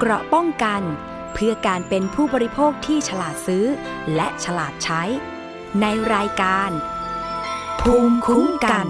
[0.00, 0.82] เกราะป้องกัน
[1.34, 3.64] เพื่อการเป็นผู้บริโภคที่ฉลาดซื้อ
[4.14, 5.02] และฉลาดใช้
[5.80, 6.70] ในรายการ
[7.80, 8.86] ภูมิคุ้มกัน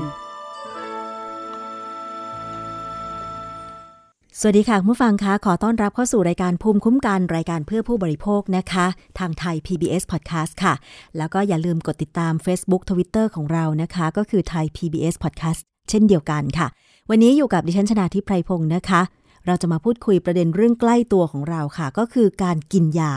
[4.40, 8.86] สวัสดีค่ะผู้ฟังคะ ขอต้อนรับเข้าสู่รายการภูมิคุ้มกัน รายการเพื่อผู้บริโภคนะคะ
[9.18, 10.74] ทางไทย PBS Podcast ค่ะ
[11.16, 15.60] แล้วก็อย่าลืมกดติดตาม Facebook Twitter ของเรานะคะ ก็คือไทย PBS Podcast
[15.90, 16.66] เช่นเดียวกันค่ะ
[17.10, 19.00] วันนี้อยู่กับดิฉันชนาทิพไพรพงศ์นะคะ
[19.46, 23.14] เราจะมาพูดคุยประเด็นเรื่องใกล้ตัวของเราค่ะ ก็คือการกินยา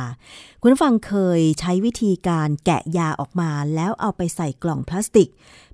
[0.62, 5.30] คุณฟังเคยใช้วิธีการแกะยาออกมา แล้วเอาไปใส่กล่องพลาสติก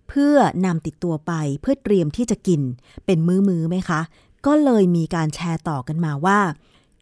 [0.08, 0.36] เพื่อ
[0.66, 2.62] นำติดตัวไปเพื่อเตรียมที่จะกิน
[3.06, 4.02] เป็นมือๆไหมคะ
[4.46, 6.40] ก็เลยมีการแชร์ต่อกันมาว่า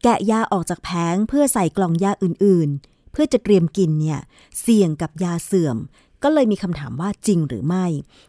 [0.03, 4.19] แกะยาออกจากแผงเพื่อใส่กล่องยาอื่น ๆ เพื่อจะเตรียมกินเนี่ย
[4.61, 5.77] เสี่ยงกับยาเสื่อม
[6.23, 7.85] ก็เลยมีคำถามว่าจริงหรือไม่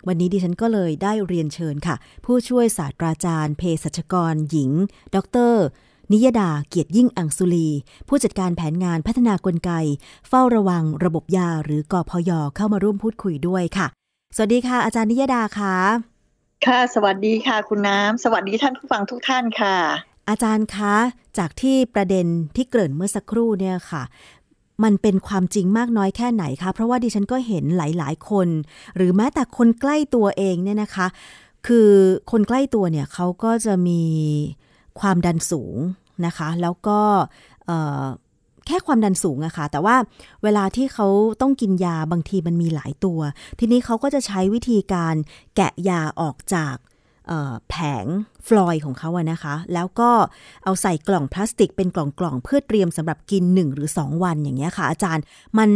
[0.07, 4.71] วันนี้ดิฉันก็เลยได้เรียนเชิญค่ะ ผู้ช่วยศาสตราจารย์ เภสัชกร หญิง
[5.15, 5.17] ด
[5.53, 5.57] ร
[6.13, 7.69] นิยดาเกียรติยิ่งอังสุลี
[8.09, 9.71] ผู้จัดการแผนงานพัฒนากลไก
[10.29, 13.87] เฝ้าระวังระบบยาหรือกอพยเข้ามาร่วมพูดคุยด้วยค่ะ
[14.37, 15.75] สวัสดีค่ะ อาจารย์นิยดาค่ะ
[16.67, 19.77] ค่ะ สวัสดีค่ะ คุณน้ำ สวัสดีท่านผู้ฟังทุกท่านค่ะ
[20.29, 20.95] อาจารย์คะ
[21.39, 24.03] จากที่ประเด็นที่เกริ่นเมื่อสักครู่เนี่ยค่ะ
[24.85, 28.49] มันเป็นความจริงมากน้อยแค่ไหนคะ เพราะว่าดิฉันก็เห็นหลายๆ คน
[28.97, 31.07] หรือแม้แต่คนใกล้ตัวเองเนี่ยนะคะ
[31.67, 31.91] คือ
[32.31, 34.03] คนใกล้ตัวเนี่ยเขาก็จะมี
[35.01, 35.77] ความดันสูง
[36.27, 37.01] นะคะ แล้วก็
[38.67, 39.97] แค่ความดันสูงอะค่ะ แต่ว่า
[40.43, 41.07] เวลาที่เขา
[41.41, 43.21] ต้องกินยาบางทีมันมีหลายตัว
[43.59, 45.15] ทีนี้เขาก็จะใช้วิธีการ
[45.57, 46.77] แกะยาออกจาก
[47.71, 48.07] แผง
[48.47, 50.11] ฟลอยของเขาอะนะคะ แล้วก็
[50.65, 55.25] เอาใส่กล่องพลาสติกเป็นกล่องๆ เพื่อเตรียมสำหรับกิน 1 หรือ 2 วันอย่างเงี้ยค่ะ อาจารย์
[55.59, 55.71] มัน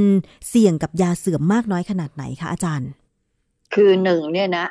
[0.49, 2.89] เสี่ยงกับยาเสื่อมมากน้อยขนาดไหนคะอาจารย์
[3.75, 4.67] คือหนึ่งเนี่ยนะ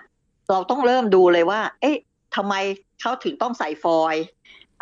[0.50, 1.97] เราต้องเริ่มดูเลยว่า เอ๊ะ
[2.36, 2.53] ทำไม
[3.02, 4.16] เขาถึงต้องใส่ฟอย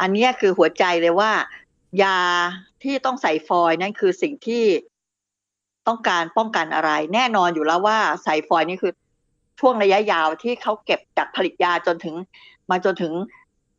[0.01, 1.31] อันเนี้ยคือหัวใจเลยว่า
[2.03, 2.19] ยา
[2.83, 4.63] ที่ต้องใส่ฟอยนั่นคือสิ่งที่
[5.87, 8.93] ต้องการป้องกันอะไร แน่นอนอยู่แล้วว่าใส่ฟอยนี่คือ
[9.59, 12.15] ช่วงระยะยาวที่เขาเก็บจากผลิตยาจนถึง
[12.69, 13.13] มาจนถึง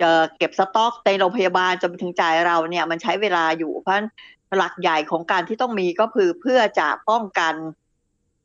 [0.01, 4.09] เอ่อเก็บสต็อกในโรงพยาบาลจนถึงจ่ายเราเนี่ยมันใช้เวลาอยู่เพราะฉะนั้น
[4.57, 7.55] หลักใหญ่ของการที่ต้องมีก็คือเพื่อจะป้องกัน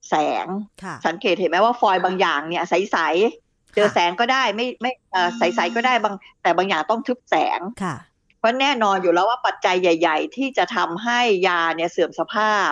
[0.09, 0.47] แสง
[0.83, 7.95] ค่ะสังเกตเห็นไหมว่าฟอยล์บางอย่างเนี่ยใสๆเจอแสงก็ได้ไม่ไม่เอ่อใสๆก็ได้บาง แต่บางอย่างต้องทึบแสงค่ะ
[8.39, 12.71] เพราะแน่นอนอยู่แล้วว่าปัจจัยใหญ่ ๆ ที่จะทำให้ยาเนี่ยเสื่อมสภาพ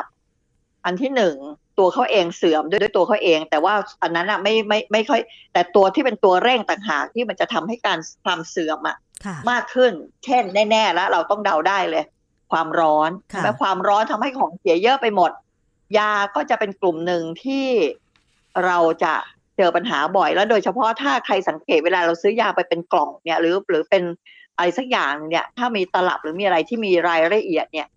[0.86, 1.36] อันที่หนึ่ง
[1.80, 5.22] ตัวเขาเองเสื่อมด้วยด้วยตัวเขาเอง แต่ว่าอันนั้นอะไม่ไม่ไม่ค่อย
[5.54, 9.94] แต่ตัวที่เป็นตัวเร่งต่างหากที่มันจะทำให้การความเสื่อมอะค่ะมากขึ้น
[10.26, 12.04] เช่นแน่ๆแล้วเราต้องเดาได้เลย
[12.52, 15.32] ความร้อนค่ะใช่ไหมความร้อนทำให้ของเสียเยอะไปหมด
[15.98, 17.68] ยาก็จะเป็นกลุ่มหนึ่งที่
[18.66, 19.14] เราจะ
[19.58, 24.04] เจอปัญหาบ่อย แล้วโดยเฉพาะถ้าใครสังเกตเวลาเราซื้อยาไปเป็นกล่องเนี่ยหรือหรือเป็น
[24.56, 27.88] อะไรสักอย่างเนี่ย ถ้ามีตลับหรือมีอะไรที่มีรายละเอียดเนี่ย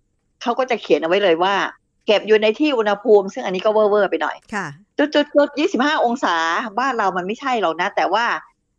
[0.41, 1.55] เขาก็จะเขียนเอาไว้เลยว่า
[2.05, 4.67] เก็บอยู่ในที่อุณหภูมิ ซึ่งอันนี้ก็เวอร์เวอร์ไปหน่อยค่ะ
[4.97, 6.35] จุดจุดจุดยี่สิบห้าองศา
[6.79, 8.25] บ้านเรามันไม่ใช่หรอกนะ แต่ว่า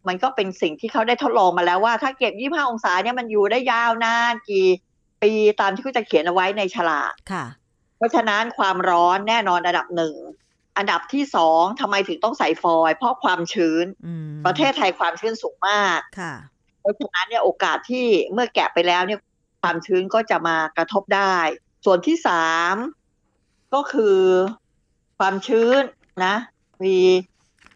[0.09, 4.66] มันก็เป็นสิ่งที่เขาได้ทดลองมาแล้วว่า ถ้าเก็บยี่ห้าองศาเนี่ยมันอยู่ได้ยาวนานกี่
[5.22, 7.44] ปีตามที่เขาจะเขียนเอาไว้ในฉลากค่ะ
[7.97, 10.15] เพราะฉะนั้นความร้อนแน่นอนอันดับหนึ่ง
[10.77, 16.34] อันดับที่สองทำไมถึงต้องใส่ฟอยล์เพราะความชื้นอืมประเทศไทยความชื้นสูงมากค่ะ
[16.81, 19.21] เพราะฉะนั้นเนี่ยโอกาสที่เมื่อแกะไปแล้วเนี่ย
[19.62, 21.37] ความชื้นก็จะมากระทบได้
[21.84, 22.75] ส่วนที่สาม
[23.75, 24.16] ก็คือ
[25.19, 25.83] ความชื้น
[26.25, 26.34] นะ
[26.84, 26.97] มี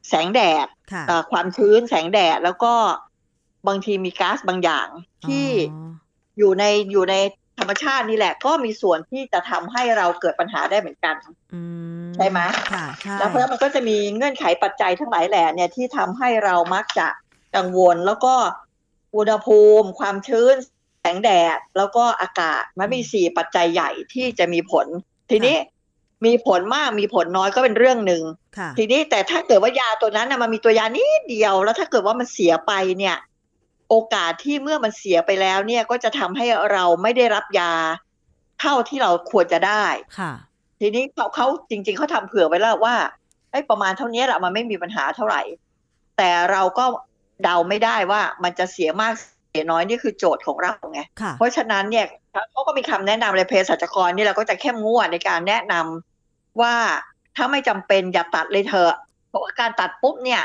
[0.08, 2.74] แสงแดดค่ะเอ่อความชื้นแสงแดดแล้วก็
[3.68, 4.88] บางทีมีก๊าซบางอย่าง
[5.26, 5.90] ที่อ๋อ
[6.38, 7.14] อยู่ในอยู่ใน
[7.58, 11.14] ธรรมชาตินี่แหละ ก็มีส่วนที่จะทำให้เราเกิดปัญหาได้เหมือนกัน
[11.54, 11.62] อื
[12.04, 12.40] มใช่ไหม
[12.72, 17.08] ค่ะใช่แล้วเพราะฉะนั้นมันก็จะมีเงื่อนไขปัจจัยทั้งหลายแหล่เนี่ยที่ทำให้เรามักจะ
[17.56, 18.34] กังวล แล้วก็
[19.16, 20.54] อุณหภูมิ ความชื้น
[21.00, 24.86] แสงแดด แล้วก็อากาศมันมีสี่ปัจจัยใหญ่ที่จะมีผล
[25.30, 25.56] ทีนี้
[26.24, 28.22] มีผลมากมีผลน้อยก็เป็นเรื่องหนึ่ง
[28.58, 33.16] ค่ะทีนี้แต่ถ้าเกิดว่ายาตัวนั้นนะมันมีตัวยานิดเดียว แล้วถ้าเกิดว่ามันเสียไปเนี่ย
[33.88, 37.72] โอกาสที่เมื่อมันเสียไปแล้วเนี่ยก็จะทำให้เราไม่ได้รับยา
[38.60, 39.84] เท่าที่เราควรจะได้
[40.18, 40.32] ค่ะ
[40.80, 42.94] ทีนี้เขาเขาจริง ๆเขาทำเผื่อไว้แล้วว่า
[43.50, 45.42] ไอ้ยประมาณเท่านี้แหละมันไม่มีปัญหาเท่าไหร่
[46.16, 46.84] แต่เราก็
[47.42, 49.12] เดาไม่ได้ว่ามันจะเสียมาก
[49.50, 52.06] เสียน้อยนี่คือโจทย์ของเราไงค่ะเพราะฉะนั้นเนี่ย
[52.50, 56.74] เขาก็มีคำแนะนำเลยเภสัชกรนี่เราก็จะเข้มงวดในการแนะนำว่า
[57.36, 58.94] ถ้าไม่จำเป็นอย่าตัดเลยเถอะ
[59.28, 60.42] เพราะว่าการตัดปุ๊บเนี่ย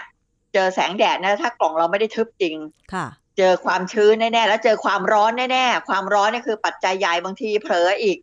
[0.54, 2.56] เจอแสงแดดนะถ้ากล่องเราไม่ได้ทึบจริง
[2.94, 3.08] ค่ะ
[3.38, 8.18] เจอความชื้นแน่ๆแล้วเจอความร้อนแน่ๆความร้อนเนี่ยคือปัจจัยใหญ่บางทีเผลออีก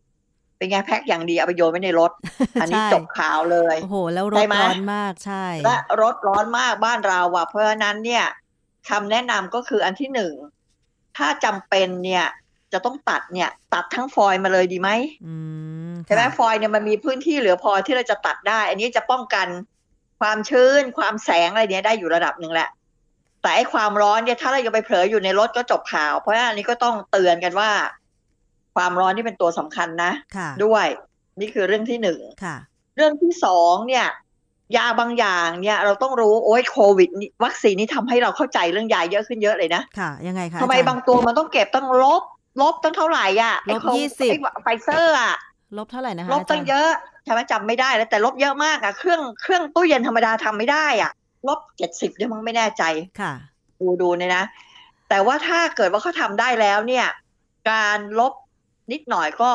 [0.57, 2.13] เป็นไงแพ็คอย่างดีเอาไปโยนไว้ในรถ
[2.61, 8.25] อันนี้ใช่จบข่าวเลยโอ้โหแล้วรใช่ถไหมร้อนมากใช่ และรถร้อนมากบ้านเราอะเพราะฉะนั้นเนี่ย
[8.91, 10.33] คำแนะนำก็คืออันที่หนึ่ง
[11.17, 12.27] ถ้าจำเป็นเนี่ย
[12.73, 14.91] จะต้องตัดเนี่ยตัดทั้งฟอยล์มาเลยดีไหม
[15.27, 15.35] อื
[15.91, 19.47] มใช่ไหมค่ะฟอยล์เนี่ยมันมีพื้นที่เหลือพอที่เราจะตัดได้ อันนี้จะป้องกัน
[20.21, 22.69] ความชื้น ความแสงอะไรเนี้ยได้อยู่ระดับหนึ่งแหละ
[23.43, 27.71] แต่ไอ้ความร้อนเนี่ยถ้าเรายังไปเผลออยู่ในรถก็จบข่าว เพราะฉะนั้นอันนี้ก็ต้องเตือนกันว่า
[28.77, 30.87] ความร้อนที่เป็นตัวสำคัญนะค่ะด้วย
[31.41, 32.57] นี่คือเรื่องที่หนึ่งค่ะ
[32.97, 34.07] เรื่องที่สองเนี่ย
[34.77, 42.23] ยาบางอย่างเนี่ยเราต้องรู้โอ้ยโควิดนี่วัคซีนนี่ทำให้เราเข้าใจเรื่องยาเยอะขึ้นเยอะเลยนะค่ะยังไงคะทำไมอาจารย์บางตัวมันต้องเก็บตั้งลบ
[42.61, 45.35] ลบตั้งเท่าไหร่อะไอ้ลบโคยี่สิบไอ้ไฟเซอร์อะ
[45.79, 46.91] ลบเท่าไหร่นะคะลบตั้งเยอะ
[47.25, 51.11] ใช่ไหมจำไม่ได้แล้วแต่ลบเยอะมากอะเครื่องเครื่องตู้เย็นธรรมดาทำไม่ได้อะ
[51.49, 52.83] ลบเจ็ดสิบเนี่ยมันไม่แน่ใจ
[53.21, 53.33] ค่ะ
[53.81, 54.45] ดูดูเนี่ยนะ
[55.09, 57.07] แต่ว่าถ้าเกิดว่าเขาทำได้แล้วเนี่ย
[57.71, 58.33] การลบ
[58.93, 59.51] นิดหน่อยก็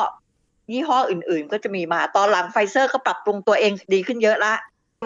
[0.72, 4.54] ยี่ห้ออื่น ๆ ก็จะมีมาตอนหลังไฟเซอร์ก็ปรับปรุงตัวเองดีขึ้นเยอะละ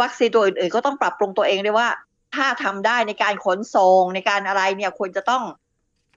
[0.02, 1.88] วัคซีนตัวอื่น ๆ ก็ต้องปรับปรุงตัวเองด้วยว่า
[2.36, 5.44] ถ้าทำได้ในการขนส่งในการอะไรเนี่ยควรจะต้อง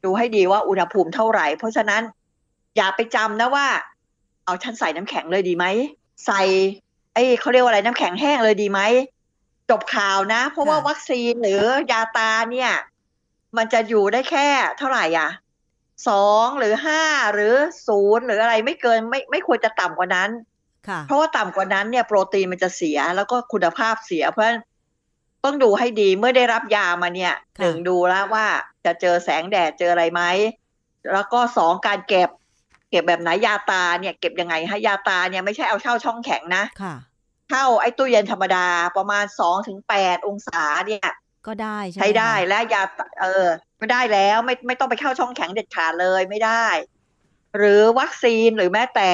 [0.05, 2.03] ดูให้ดีว่าอุณหภูมิเท่าไหร่ เพราะฉะนั้น
[2.77, 3.67] อย่าไปจำนะว่า
[4.45, 5.67] เอาฉันใส่น้ำแข็งเลยดีไหม
[6.27, 6.43] ใส่
[7.15, 8.81] ไอ้เขาเรียกว่าอะไรน้ำแข็งแห้งเลยดีไหม
[9.71, 11.63] จบข่าวนะ เพราะว่าค่ะวัคซีนหรือ
[11.93, 12.73] ยาตาเนี่ย
[13.57, 14.49] มันจะอยู่ได้แค่
[14.79, 15.31] เท่าไหร่อะ
[16.09, 17.03] สองหรือห้า
[17.35, 17.55] หรือ
[17.87, 20.31] ศูนย์หรืออะไรไม่เกินไม่ไม่ควรจะต่ำกว่านั้น
[20.89, 24.61] ค่ะเพราะว่าต่ำกว่านั้นเนี่ยโปรตีนมันจะเสียแล้วก็คุณภาพเสียเพราะฉะนั้น
[25.45, 28.47] ต้องดูให้ดีเมื่อได้รับยามาเนี่ยค่ะหนึ่งดูแล้วว่า
[28.85, 30.23] จะเจอแสงแดดเจออะไรไหม
[31.13, 32.31] แล้วก็สองการเก็บ
[32.91, 36.95] เก็บแบบไหนยาตาเนี่ยเก็บยังไงฮะยาตาเนี่ยไม่ใช่เอาเข้าช่องแข็งนะค่ะ
[37.51, 38.67] เข้าไอ้ตู้เย็นธรรมดา
[38.97, 41.11] ประมาณสองถึงแปดองศาเนี่ย
[41.47, 42.83] ก็ได้ใช่ไหมใช้ได้คะและยา
[43.21, 43.47] เออ
[43.79, 46.67] ไม่ได้แล้วไม่ไม่ต้องไปเข้าช่องแข็งเด็ดขาดเลยไม่ได้
[47.57, 49.13] หรือวัคซีนหรือแม้แต่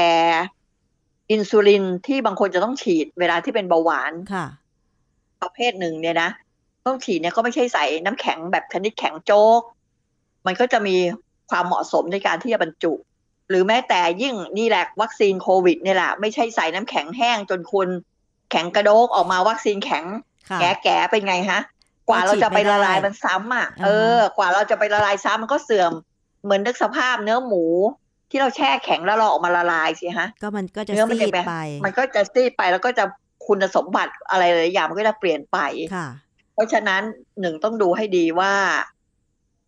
[1.31, 4.47] อินซูลินที่บางคนจะต้องฉีดเวลาที่เป็นเบาหวานค่ะ
[5.43, 6.31] ประเภทหนึ่งเนี่ยนะ
[6.87, 9.61] ต้องฉีดเนี่ยก็ไม่ใช่ใส่น้ำแข็งแบบชนิดแข็งโจ๊ก
[10.47, 10.97] มันก็จะมี
[11.51, 12.93] ความเหมาะสมในการที่จะบรรจุ
[13.49, 17.89] หรือแม้แต่ยิ่งนี่แหละวัคซีนโควิดเนี่ยแหละไม่ใช่ใส่น้ำแข็งแห้งจนคุณ
[18.51, 20.05] แข็งกระโดกออกมาวัคซีนแข็ง
[20.51, 21.61] ค่ะแก่แก่ๆเป็นไงฮะ
[22.09, 25.93] กว่าเราจะไปละลายมันซ้ำอะอ่าฮะเออ กว่าเราจะไปละลายซ้ำมันก็เสื่อม
[26.45, 27.65] เหมือนนึกสภาพเนื้อหมู
[28.31, 33.05] ที่เราแช่แข็งแล้วเราออกมาละลายสิฮะ ก็มันก็จะเนื้อมันซีจะดแบบไป มันก็จะซีดไปแล้วก็จะ
[33.49, 35.59] คุณสมบัติอะไรหลายอย่างมันก็จะเปลี่ยนไป
[35.95, 36.09] ค่ะ
[36.55, 37.03] เพราะฉะนั้น
[37.41, 38.55] หนึ่งต้องดูให้ดีว่า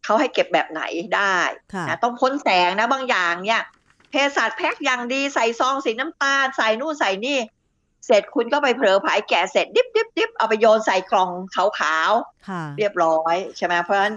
[0.05, 0.83] เขาให้เก็บแบบไหน
[1.17, 1.39] ได้
[1.75, 3.63] ค่ะนะต้องพ้นแสงนะบางอย่างเนี่ย
[4.11, 7.39] เภสัชแพ็คอย่างดีใส่ซองสีน้ำตาล ใส่นู่นใส่นี่
[8.07, 11.69] เสร็จคุณก็ไปเผลอผายแกะเสร็จดิบดิบดิบเอาไปโยนใส่กล่องขาว
[12.49, 14.15] ค่ะๆเรียบร้อยใช่ไหมเพราะฉะนั้น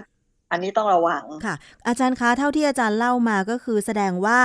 [0.52, 1.54] อันนี้ต้องระวังค่ะ
[1.86, 4.40] อาจารย์คะเท่าที่อาจารย์เล่ามาก็คือแสดงว่า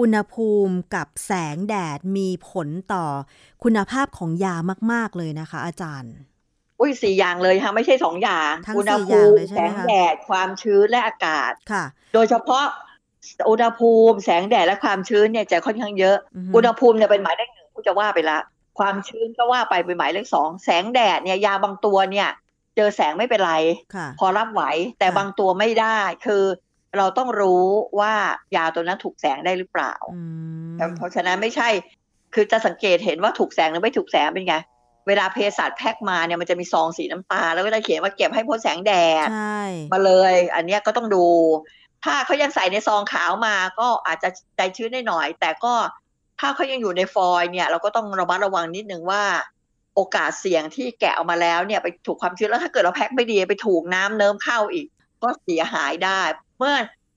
[0.00, 3.04] อุณหภูมิกับแสงแดดมีผลต่อ
[3.64, 4.56] คุณภาพของยา
[4.92, 6.14] มาก ๆ เลยนะคะ อาจารย์
[6.80, 12.64] อุ้ยสี่อย่างเลยค่ะไม่ใช่สองอย่างทั้งอุณหสี่อภูย่างมิเลยใช่แสไหมงคะแดดความชื้นและอากาศค่ะ โดยเฉพาะ
[13.50, 18.38] อุณหภูมิแสงแดดและความชื้นเนี่ยจะค่อนข้างเยอะอือฮึอุณหภูมิเนี่ยเป็นหมายเลขหนึ่งผู้จะว่าไปละ
[18.78, 22.28] ความชื้นก็ว่าไปเป็นหมายเลขสองแสงแดดเนี่ยยาบางตัวเนี่ย
[22.76, 23.54] เจอแสงไม่เป็นไร
[23.94, 24.62] ค่ะพอรับไหว
[24.98, 26.44] แต่ค่ะบางตัวไม่ได้ คือ
[26.96, 27.64] เราต้องรู้
[28.00, 28.12] ว่า
[28.56, 30.22] ยาตัวนั้นถูกแสงได้หรือเปล่าอื
[30.88, 31.68] มเพราะฉะนั้นไม่ใช่
[32.34, 34.56] คือจะสังเกตเห็นว่าถูกแสงหรือไม่ถูกแสงเป็นไง
[35.06, 38.92] เวลาเภสัชแพ็คมาเนี่ยมันจะมีซองสีน้ำตาลแล้วก็จะเขียนว่าเก็บให้พ้นแสงแด
[39.26, 39.62] ดใช่
[39.92, 41.26] มาเลย อันเนี้ยก็ต้องดู
[42.04, 45.74] ถ้าเขายังใส่ในซองขาวมาก็อาจจะใจชื้นได้หน่อย แต่ก็
[46.40, 49.22] ถ้าเขายังอยู่ในฟอยล์เนี่ย เราก็ต้องระมัดระวังนิดนึงว่า
[49.96, 54.86] โอกาสเสี่ยงที่แกะออกมาแล้วเนี่ยไปถูกความชื้นแล้วถ้าเกิดเราแพ็คไม่ดีไปถูกน้ำเนิ้มเข้าอีก
[55.22, 56.20] ก็เสียหายได้
[56.58, 56.74] เมื่อ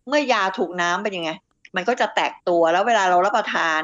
[0.07, 1.31] เมื่อยาถูกน้ำเป็นยังไง
[1.75, 3.81] มันก็จะแตกตัวแล้วเวลาเรารับประทาน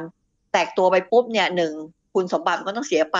[0.53, 1.73] แตกตัวไปปุ๊บเนี่ยหนึ่ง
[2.13, 3.19] คุณสมบัติมันก็ต้องเสียไป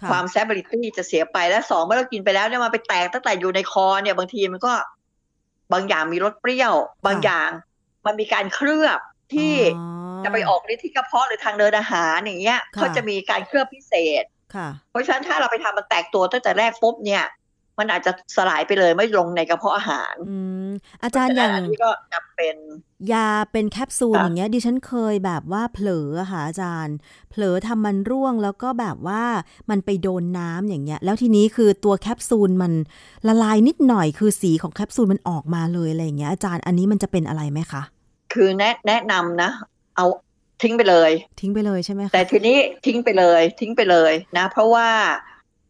[0.00, 4.72] ค่ะความแซบริตี้จะเสียไปและสองเมื่อเรากินไปแล้วเนี่ยมันไปแตกตั้งแต่อยู่ในคอเนี่ยบางทีมันก็
[5.72, 6.74] บางอย่างมีรสเปรี้ยว
[7.06, 7.50] บางอย่าง
[8.06, 9.00] มันมีการเคลือบ
[9.34, 9.84] ที่อ๋
[10.20, 14.37] อจะไปออกฤทธิ์ที่กระเพาะหรือทางเดินอาหารอย่างเงี้ยค่ะเขาจะมีการเคลือบพิเศษค่ะ
[14.90, 17.24] เพราะฉะนั้นถ้าเราไปทำมันแตกตัวตั้งแต่แรกปุ๊บเนี่ย
[17.78, 20.36] มันอาจจะสลายไปเลยไม่ลงในกระเพาะอาหารอื
[20.66, 20.70] ม
[21.02, 22.56] อาจารย์อย่างนนี้ก็จำเป็น
[23.12, 26.96] ยาเป็นแคปซูลค่ะอย่างเงี้ยดิฉันเคยแบบว่าเผลออะค่ะอาจารย์
[27.30, 29.22] เผลอทำมันร่วงแล้วก็แบบว่า
[29.70, 32.72] มันไปโดนน้ำอย่างเงี้ย แล้วทีนี้คือตัวแคปซูลมัน
[33.28, 37.82] ละลายนิดหน่อยคือสีของแคปซูลมันออกมาเลยอะไรอย่างเงี้ยอาจารย์อันนี้มันจะเป็นอะไรไหมคะ
[38.32, 39.50] คือแนะแนะนำนะ
[39.96, 40.06] เอา
[40.62, 41.10] ทิ้งไปเลย
[41.40, 44.88] ทิ้งไปเลยใช่ไหมคะแต่ทีนี้ทิ้งไปเลย ทิ้งไปเลยนะ เพราะว่า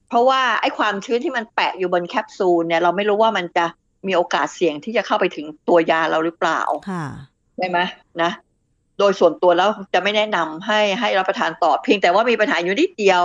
[0.08, 3.64] เพราะว่าไอ้ความชื้นที่มันแปะอยู่บนแคปซูลเนี่ยเราไม่รู้ว่ามันจะ
[4.06, 7.04] มีโอกาสเสี่ยงที่จะเข้าไปถึงตัวยาเราหรือเปล่าค่ะ
[7.56, 7.78] ใช่ไหม
[8.22, 8.30] นะ
[8.98, 13.20] โดยส่วนตัวแล้วจะไม่แนะนำให้ให้รับประทานต่อเพียงแต่ว่ามีปัญหาอยู่นิดเดียว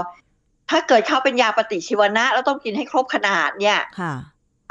[0.70, 4.14] ถ้าเกิดเข้าเป็นยาปฏิชีวนะ แล้วต้องกินให้ครบขนาดเนี่ยค่ะ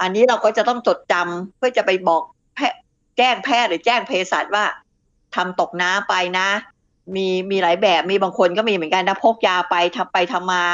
[0.00, 2.22] อันนี้เราก็จะต้องจดจำเพื่อจะไปบอก
[2.54, 2.78] แพทย์
[3.18, 4.64] แจ้งแพทย์หรือแจ้งเภสัชว่า
[5.34, 6.48] ทำตกน้ำไปนะ
[7.16, 10.64] มีมีหลายแบบมีบางคนก็มีเหมือนกันนะพกยาไปทำไปทำมา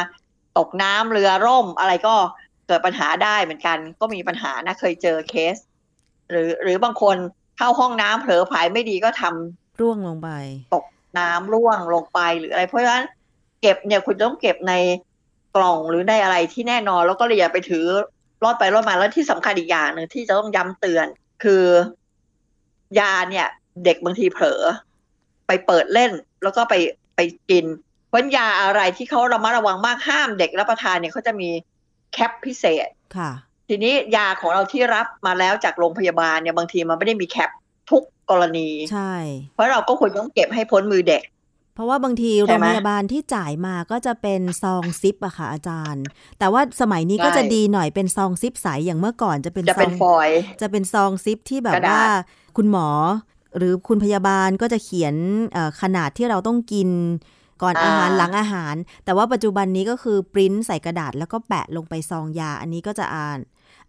[0.58, 2.14] ตกน้ำเรือร่ม อะไรก็
[2.66, 5.56] เกิดปัญหาได้เหมือนกัน ก็มีปัญหานะเคยเจอเคส
[6.30, 7.16] หรือหรือบางคน
[7.56, 10.30] เข้าห้องน้ำเผลอผายไม่ดีก็ทำร่วงลงไป
[10.74, 10.84] ตก
[11.18, 13.04] น้ำร่วงลงไปหรืออะไรเพราะฉะนั้น
[13.60, 14.74] เก็บเนี่ยคุณต้องเก็บใน
[15.56, 17.84] กล่องหรือในอะไรที่แน่นอนแล้วก็อย่าไปถือ
[18.42, 21.06] รอดไปรอดมาแล้วที่สำคัญอีกอย่างหนึ่งที่จะต้องย้ำเตือน
[21.42, 21.64] คือ
[22.98, 23.46] ยาเนี่ย
[23.84, 24.60] เด็กบางทีเผลอ
[25.46, 26.74] ไปเปิดเล่น แล้วก็ไป
[27.16, 27.64] ไปกิน
[28.08, 31.48] เพราะยาอะไรที่เขาระมัดระวังมากห้ามเด็กรับประทานเนี่ยเขาจะมี
[32.12, 33.30] แคปพิเศษค่ะ
[33.68, 37.50] ทีนี้ยาของเราที่รับมาแล้วจากโรงพยาบาลเนี่ยบางทีมันไม่ได้มีแคป
[37.90, 39.14] ทุกกรณีใช่
[39.54, 41.22] เพราะเราก็ควรต้องเก็บให้พ้นมือเด็ก
[41.74, 46.04] เพราะว่าบางทีใช่โรงไหมพยาบาลที่จ่ายมาก็จะเป็นซองซิปอะค่ะอาจารย์
[46.38, 52.04] แต่ว่าสมัยนี้ก็ใช่จะดีหน่อยเป็นซองซิปใสอย่างเมื่อก่อนจะเป็นจะซเป็อนงฟอยล์จะเป็นซองซิปที่แบบกระดาษว่า
[52.56, 52.88] คุณหมอ
[53.56, 55.14] หรือคุณพยาบาลก็จะเขียน
[55.52, 56.88] เอ่อขนาดที่เราต้องกิน
[57.62, 58.74] ก่อนอาหารหลังอาหาร
[59.04, 63.38] แต่ว่าปัจจุบันนี้ก็คือปริ้นใส่กระดาษแล้วก็แปะลงไปซองยา อันนี้ก็จะอ่าน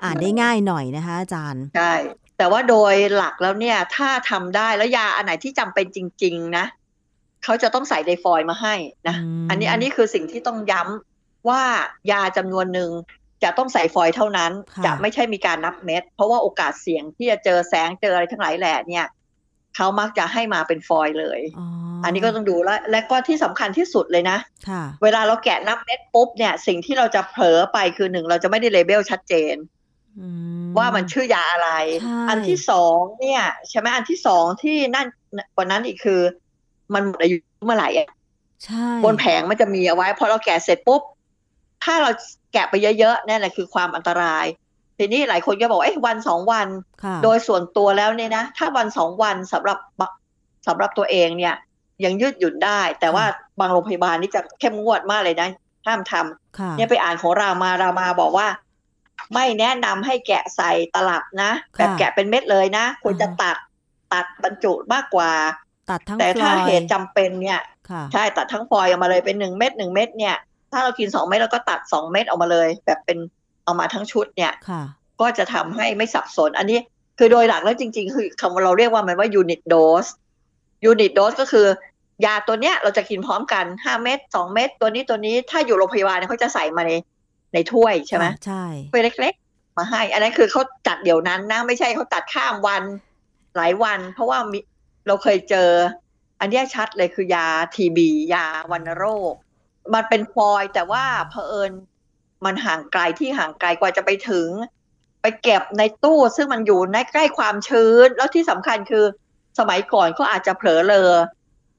[0.04, 1.94] อ่านได้ง่ายหน่อยนะคะ อาจารย์ใช่
[2.38, 6.66] แต่ว่าโดยหลักแล้วเนี่ยถ้าทำได้แล้วยาอันไหนที่จำเป็นจริง ๆ นะ
[7.44, 8.75] เขาจะต้องใส่ไดฟอยล์มาให้
[9.08, 11.63] นะอืมอันนี้อันนี้คือสิ่งที่ต้องย้ำว่า
[12.12, 12.89] ยาจำนวนหนึ่ง
[13.44, 19.06] จะต้องใส่ฟอยล์เท่านั้นค่ะจะไม่ใช่มีการนับเม็ด เพราะว่าโอกาสเสี่ยงที่จะเจอแสงเจออะไรทั้งหลายแหล่เนี่ย
[19.76, 21.68] เขามักจะให้มาเป็นฟอยล์เลยอ๋อ
[22.04, 24.38] อัอันนี้ก็ต้องดูและและก็ที่สำคัญที่สุดเลยนะ
[24.70, 29.56] ค่ะเวลาเราแกะนับเม็ดปุ๊บเนี่ย สิ่งที่เราจะเผลอไปคือหนึ่งเราจะไม่ได้เลเบลชัดเจน
[30.20, 30.28] อื
[30.78, 31.72] ว่ามันชื่อยาอะไร
[32.02, 35.08] ใช่อันที่สองเนี่ยใช่ไหมอันที่สองที่นั่น
[35.56, 36.22] กว่านั้นอีกคือ
[36.94, 38.10] มันหมดอายุเมื่อไหร่อะ
[38.66, 41.02] ใช่บนแผงมันจะมีเอาไว้พอเราแกะเสร็จปุ๊บ
[41.84, 42.10] ถ้าเรา
[42.54, 44.46] แกะไปเยอะๆนั่นแหละคือความอันตราย
[45.00, 46.68] ทีนี้หลายคนก็บอกเอ้ยวันสองวัน
[47.03, 50.10] ค่ะโดยส่วนตัวแล้วเนี่ยนะ ถ้าวันสองวันสำหรับบะ
[50.68, 51.56] สำหรับตัวเองเนี่ย
[52.03, 53.25] ยังยืดหยุ่นได้ แต่ว่า
[53.60, 55.50] บางโรงพยาบาลนี่จะเข้มงวดมากเลยนะ
[55.88, 58.48] ห้ามทำค่ะเนี่ยไปอ่านของรามารามาบอกว่า
[59.34, 63.58] ไม่แนะนำให้แกะใส่ตลับนะค่ะแบบแกะเป็นเม็ดเลยนะควรจะอือฮึตัด
[64.13, 65.32] ตัดบรรจุมากกว่า
[65.89, 70.36] ตัดทั้งแต่ฟลถ้าอยเหตุจำเป็นเนี่ยค่ะใช่ตัดทั้งฟอยล์ออกมาเลยเป็นหนึ่งเม็ดหนึ่งเม็ดเนี่ย
[70.72, 73.18] ถ้าเรากินสองเม็ดเราก็ตัดสองเม็ดออกมาเลย แบบเป็น
[73.70, 74.84] เอามาทั้งชุดเนี่ยค่ะ
[75.22, 76.80] ก็จะทำให้ไม่สับสน อันนี้
[77.18, 80.10] คือโดยหลักแล้วจริง ๆ คือคำว่าเราเรียกว่ามันว่า unit dose
[80.92, 81.68] unit dose ก็คือ
[82.26, 86.92] ยาตัวเนี้ยเราจะกินพร้อมกันห้าเม็ดสองเม็ดตัวนี้ตัวนี้ถ้าอยู่โรงพยาบาลเนี่ยเขาจะใส่มาใน
[87.54, 92.84] ในถ้วยใช่ไหมค่ะใช่ถ้วยเล็ก ๆ มาให้ อันนั้นคือเขาจัดเดี๋ยวนั้นนะไม่ใช่เขาตัดข้ามวัน
[93.56, 94.60] หลายวัน เพราะว่ามี
[95.08, 95.70] เราเคยเจอ
[96.40, 99.34] อันเนี้ยชัดเลยคือยาทีบียาวัณโรค
[99.94, 101.72] มันเป็นฟอยล์แต่ว่าเผอิญ
[102.46, 104.50] มันห่างไกลที่ห่างไกลกว่าจะไปถึง
[105.22, 109.05] ไปเก็บในตู้ซึ่งมันอยู่ในใกล้ความชื้น แล้วที่สำคัญคือ
[109.60, 111.12] สมัยก่อนก็อาจจะเผลอเลอ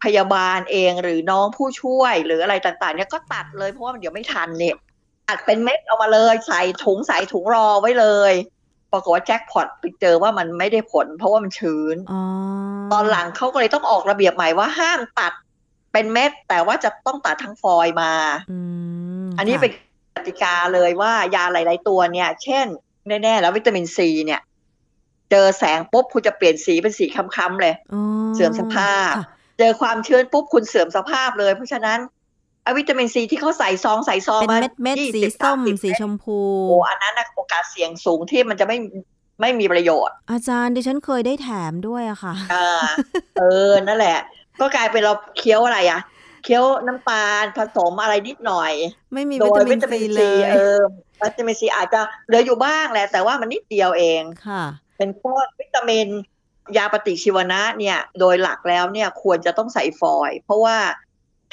[0.04, 4.76] พยาบาลเองหรือน้องผู้ช่วยหรืออะไรต่างๆ เนี่ยก็ตัดเลยเพราะว่ามันเดี๋ยวไม่ทันเนี่ย
[5.28, 8.32] อัดเป็นเม็ดเอามาเลยใส่ถุงใส่ถุงรอไว้เลย
[8.92, 12.20] ปรากฏว่าแจ็คพอตไปเจอว่ามันไม่ได้ผล เพราะว่ามันชื้นอ๋อ
[12.92, 15.32] ตอนหลังเขาก็เลยต้องออกระเบียบใหม่ว่าห้ามตัด
[15.92, 18.12] เป็นเม็ดแต่ว่าจะต้องตัดทั้งฟอยล์มา
[18.50, 18.58] อื
[19.26, 19.72] มอันนี้ค่ะเป็น
[20.16, 22.66] กติกาเลยว่ายาหลาย ๆ ตัวเนี่ย เช่น
[23.22, 24.40] แน่ๆแล้ววิตามินซีเนี่ย
[25.30, 28.02] เจอแสงปุ๊บคุณจะเปลี่ยนสีเป็นสีค้ำๆเลยอ๋อ
[28.34, 29.26] เสื่อมสภาพค่ะ
[29.58, 31.98] เจอความชื้นปุ๊บคุณเสื่อมสภาพเลย เพราะฉะนั้น
[32.62, 36.38] เอาวิตามินซีที่เขาใส่ซองใส่ซองเป็นมาเม็ดเม็ด20สีส้ม30สีชมพู
[36.68, 38.76] โอ้อันนั้นนะโอกาสเสี่ยงสูงที่มันจะไม่
[39.40, 42.68] ไม่มีประโยชน์ อาจารย์ดิฉันเคยได้แถมด้วยอะค่ะอ่า
[43.38, 44.18] เออนั่นแหละ
[44.60, 46.00] ก็กลายเป็นเราเคี้ยวอะไรอะ
[46.42, 48.73] เคี้ยวน้ำตาลผสมอะไรนิดหน่อย
[49.14, 50.80] ไม่มีโดวิยตามิวินตามิซีนเลซียเออ
[51.23, 54.64] วิตามินซีอาจจะเหลืออยู่บ้างแหละ แต่ว่ามันนิดเดียวเองค่ะ
[54.97, 56.09] เป็นก้อนวิตามิน
[56.76, 60.78] ยาปฏิชีวนะเนี่ย โดยหลักแล้วเนี่ยควรจะต้องใส่ฟอยล์เพราะว่า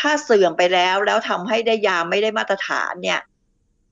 [0.01, 3.19] ถ้าเสื่อมไปแล้วแล้วทำให้ได้ยาไม่ได้มาตรฐานเนี่ย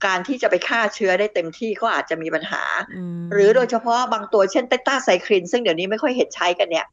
[0.05, 2.63] การที่จะไปฆ่าเชื้อได้เต็มที่ก็อาจจะมีปัญหา
[2.95, 6.85] อืมหรือโดยเฉพาะบางตัวเช่นเตต้าไซคลิน ซึ่งเดี๋ยวนี้ไม่ค่อยเห็นใช้กันเนี่ย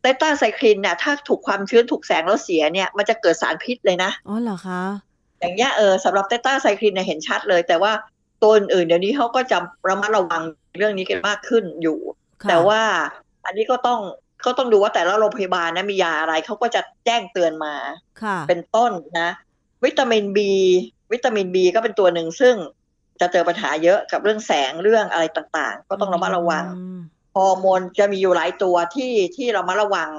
[0.00, 4.82] เตต้าไซคลินเนี่ยถ้าถูกความชื้นถูกแสงแล้วเสียเนี่ยมันจะเกิดสารพิษเลยนะอ๋อเหรอคะ
[5.40, 7.92] อย่างเงี้ยเออสำหรับเตต้าไซคลินเนี่ยเห็นชัดเลย แต่ว่า
[8.42, 10.42] ตัวอื่นๆเดี๋ยวนี้เขาก็จะระมัดระวัง
[10.78, 11.98] เรื่องนี้กันมากขึ้นอยู่
[12.42, 12.82] ค่ะแต่ว่า
[13.46, 14.00] อันนี้ก็ต้อง
[14.46, 17.74] ก็ต้องดูว่าแต่ละโรงพยาบาลนะมียาอะไรเขาก็จะแจ้งเตือนมา
[18.22, 19.30] ค่ะเป็นต้นนะ
[19.84, 20.52] วิตามินบี
[21.12, 22.54] วิตามินบีก็เป็นตัวหนึ่งซึ่ง
[23.20, 26.64] จะเจอปัญหาเยอะกับเรื่องแสงเรื่องอะไรต่างๆ ก็ต้องระมัดระวัง
[27.38, 30.10] อืมฮอร์โมนจะมีอยู่หลายตัวที่ที่เรามาระวัง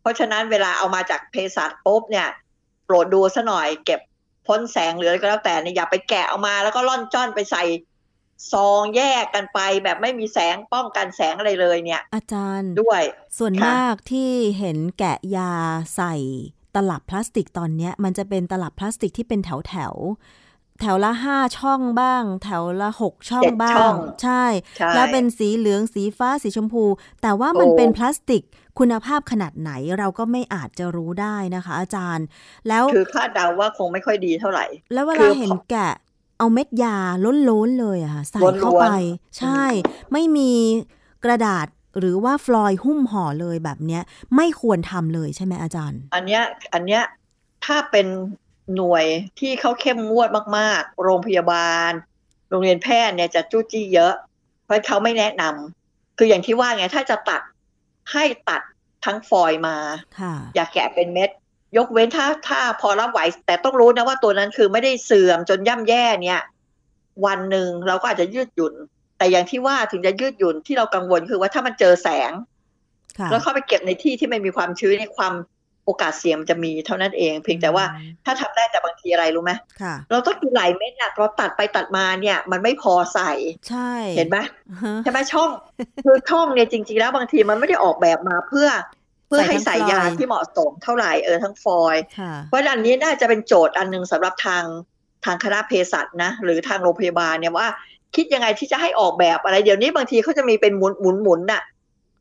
[0.00, 2.28] เพราะฉะนั้นเวลาเอามาจากเภสัชปุ๊บเนี่ย
[2.84, 4.00] โปรดดูซะหน่อยเก็บ
[4.46, 7.64] พ้นแสงหรืออะไรก็แล้วแต่เนี่ยอย่าไปแกะออกมาแล้วก็ล่อนจ้อนไปใส่
[8.52, 13.02] ซองแยกกันไปแบบไม่มีแสงป้องกันแสงอะไรเลยเนี่ย อาจารย์ด้วย
[13.38, 15.52] ส่วนค่ะมากที่เห็นแกะยา
[15.96, 16.14] ใส่
[16.74, 20.45] ตลับพลาสติกตอนเนี้ย มันจะเป็นตลับพลาสติกที่เป็นแถวแถวๆ
[20.80, 24.44] แถวละห้าช่องบ้าง แถวละหกช่องเจ็ดบ้าช่องงใช่
[24.78, 26.84] ใช่ แล้วเป็นสีเหลืองสีฟ้าสีชมพู
[27.22, 28.42] แต่ว่ามันโอ้เป็นพลาสติก
[28.78, 32.26] คุณภาพขนาดไหนเราก็ไม่อาจจะรู้ได้นะคะ อาจารย์
[32.68, 35.92] แล้วคือคาดเดาว่าคงไม่ค่อยดีเท่าไหร่ แล้วเวคืลาอเห็นแกะ
[36.38, 36.96] เอาเม็ดยา
[37.50, 38.86] ล้นๆเลยอะค่ะใส่ล้วนๆเข้าไป
[39.38, 40.52] ใช่อืมไม่มี
[41.24, 41.66] กระดาษ
[41.98, 44.02] หรือว่าฟลอยด์หุ้มห่อเลยแบบเนี้ย
[44.36, 46.42] ไม่ควรทำเลยใช่ไหมอาจารย์ อันเนี้ย
[46.74, 47.02] อันเนี้ย
[47.64, 48.06] ถ้าเป็น
[48.74, 49.04] หน่วย
[49.40, 51.90] ที่เขาเข้มงวดมากๆ โรงพยาบาล
[52.50, 54.14] โรงเรียนแพทย์เนี่ยจะจู้จี้เยอะ
[54.64, 57.42] เพราะเขาไม่แนะนำคืออย่างที่ว่าไงถ้าจะตัด
[58.12, 58.62] ให้ตัด
[59.04, 59.76] ทั้งฟอยล์มา
[60.18, 61.30] ค่ะอย่าแกะเป็นเม็ด
[61.76, 66.42] ยกเว้นถ้าถ้าพอรับไหว แต่ต้องรู้นะว่าตัวนั้นคือไม่ได้เสื่อมจนย่ำแย่เนี่ย
[67.26, 68.74] วันหนึ่งเราก็อาจจะยืดหยุ่น
[69.18, 72.32] แต่อย่างที่ว่าถึงจะยืดหยุ่นที่เรากังวลคือว่าถ้ามันเจอแสง
[73.18, 75.34] ค่ะแล้วเข้าไปเก็บในที่ที่ไม่มีความชื้นในยความ
[75.86, 77.84] โอกาสเสี่ยงมันจะมีเท่านั้นเอง เพียงแต่ว่า
[78.24, 83.32] ถ้าทำได้แต่บางทีอะไรรู้ไหมค่ะเราต้องกินหลายเม็ดอะเราตัดไปตัดมาเนี่ย มันไม่พอใส่
[83.68, 84.38] ใช่เห็นไหม
[84.82, 85.50] ฮะใช่ไหมช่อง
[86.04, 88.68] คือช่องเนี่ยจริง ๆ แล้วบางทีมันไม่ได้ออกแบบมาเพื่อ
[89.28, 94.64] เพื่อให้ใส่ยาที่เหมาะสมเท่าไหร่เออทั้งฟอยล์ค่ะเพราะอันนี้น่าจะเป็นโจทย์อันหนึ่งสำหรับทาง
[95.24, 97.68] ทางคณะเภสัชนะหรือทางโรงพยาบาลเนี่ยว่า
[98.16, 101.62] คิดยังไงที่จะให้ออกแบบอะไรเดี๋ยวนี้บางทีเขาจะมีเป็นหมุนหมุนหมุนน่ะ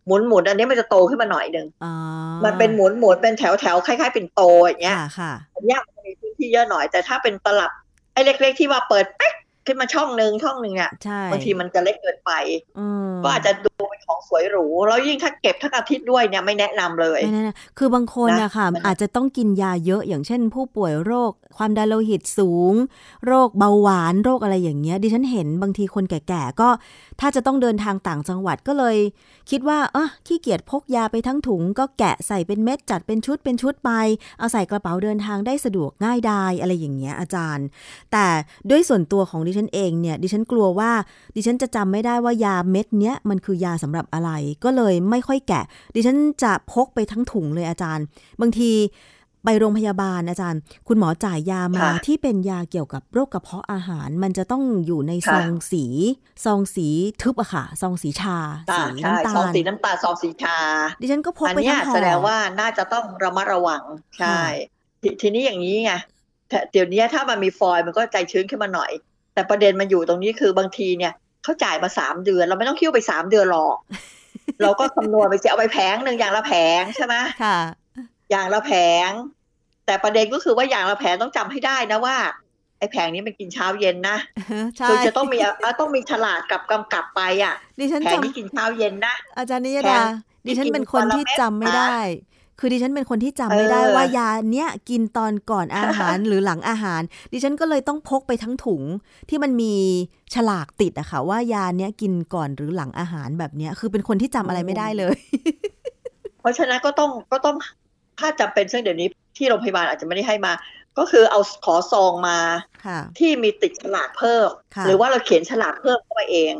[0.07, 1.93] หมุนหมุนอันนี้มันจะโตขึ้นมาหน่อยหนึ่งอ๋อ
[2.45, 7.71] มันเป็นหมุนหมุนเป็นแถวแถวคล้ายๆเป็นโตอย่างเงี้ยค่ะค่ะอันเนี้ยมันจะมีพื้นที่เยอะหน่อย แต่ถ้าเป็นตลับ
[8.13, 9.33] ไอ้เล็ก ๆ ที่ว่าเปิดเป๊ก
[9.67, 12.31] ขึ้นมาช่องหนึ่งช่องหนึ่งเนี่ยใช่บางทีมันจะเล็กเกินไป
[12.79, 22.73] อืมก็อาจจะดูเป็นของสวยหรู แล้วยิ่งถ้าเก็บทั้งอาทิตย์ด้วยเนี่ยไม่แนะนำเลยไม่แน่นะคือบางคนนะอะค่ะมันอาจจะต้องกินยาเยอะอย่างเช่น ผู้ป่วยโรค ความดันโลหิตสูง
[23.25, 26.69] โรคเบาหวานโรคอะไรอย่างเงี้ยดิฉันเห็นบางทีคนแก่ๆก็
[27.19, 28.97] ถ้าจะต้องเดินทางต่างจังหวัดก็เลย
[29.49, 33.91] คิดว่าเออขี้เกียจพกยาไปทั้งถุง ก็แกะใส่เป็นเม็ดจัดเป็นชุดเป็นชุดไป
[34.39, 37.65] เอาใส่กระเป๋าเดินทางได้สะดวกง่ายดายอะไรอย่างเงี้ยอาจารย์
[38.11, 38.25] แต่
[38.69, 40.91] ด้วยส่วนตัวของดิฉันเองเนี่ยดิฉันกลัวว่า
[41.35, 44.31] ดิฉันจะจำไม่ได้ว่ายาเม็ดเนี้ยมันคือยาสำหรับอะไร
[44.63, 45.63] ก็เลยไม่ค่อยแกะ
[45.95, 48.05] ดิฉันจะพกไปทั้งถุงเลยอาจารย์
[48.41, 48.71] บางที
[49.45, 55.85] ไปโรงพยาบาลอาจารย์ คุณหมอจ่ายยามาค่ะที่เป็นยาเกี่ยวกับโรคกระเพาะอาหาร มันจะต้องอยู่ในซค่ะองสี
[56.45, 56.87] ซองสี
[57.21, 58.37] ทึบอะค่ะ ซองสีชา
[58.71, 60.57] อ่าสีใช่น้ำตาซองลสีน้ำตาล ซองสีชา
[61.01, 63.83] ดิฉันก็พกอันไปเนี้ยทั้งห่อแสดงว่าน่าจะต้องระมัดระวัง
[64.19, 64.39] ใช่
[65.01, 65.93] ค่ะททีนี้อย่างนี้ไง
[66.49, 68.91] แต่เดี๋ยวนี้ถ้ามันมีฟอยล์มันก็ใจชื้นขึ้นมาหน่อย
[69.33, 73.77] แต่ประเด็นมันอยู่ตรงนี้คือบางทีเนี่ยเขาจ่ายมาสามเดือน เราไม่ต้องคิ้วไปสามเดือนหรอก
[74.61, 77.59] เราก็คำนวณไปสิเอาไปแผงหนึ่งอย่างละแผงใช่ไหมค่ะ
[78.31, 78.71] อย่างละแผ
[79.07, 79.09] ง
[79.85, 82.15] แต่ประเด็นก็คือว่าอย่างละแผงต้องจำให้ได้นะว่า
[82.79, 84.17] ไอ้แผงนี้มันกินเช้าเย็นนะ
[84.77, 90.07] ใช่คือจะต้องมีอะต้องมีฉลากกับกำกับไปอะดิฉันแผจงนี้กินเช้าเย็นนะำอาจารย์นิยแผดาง
[90.45, 91.99] ดิฉันที่กินเป็นคนวันละที่เม็ดจำไม่นะได้
[92.59, 98.81] คือดิฉันเป็นคนที่จำไม่ได้เออว่ายาเนี้ยกินตอนก่อนอาหารหรือหลังอาหาร ดิฉันก็เลยต้องพกไปทั้งถุง
[99.29, 99.73] ที่มันมี
[100.33, 105.17] ฉลากติดอะค่ะ ว่ายาเนี้ยกินก่อนหรือหลังอาหารแบบเนี้ย คือเป็นคนที่จำอะไรไม่ได้เลย
[106.41, 107.55] เพราะฉะนั้นก็ต้องก็ต้อง
[108.19, 110.53] ถ้าจำเป็นซึ่งเดี๋ยวนี้ ที่โรงพยาบาลอาจจะไม่ได้ให้มา
[110.97, 112.37] ก็คือเอาขอซองมา
[112.85, 116.53] ค่ะที่มีติดฉลากเพิ่มค่ะหรือว่าเราเขียนฉลากเพิ่มเข้ามาเอง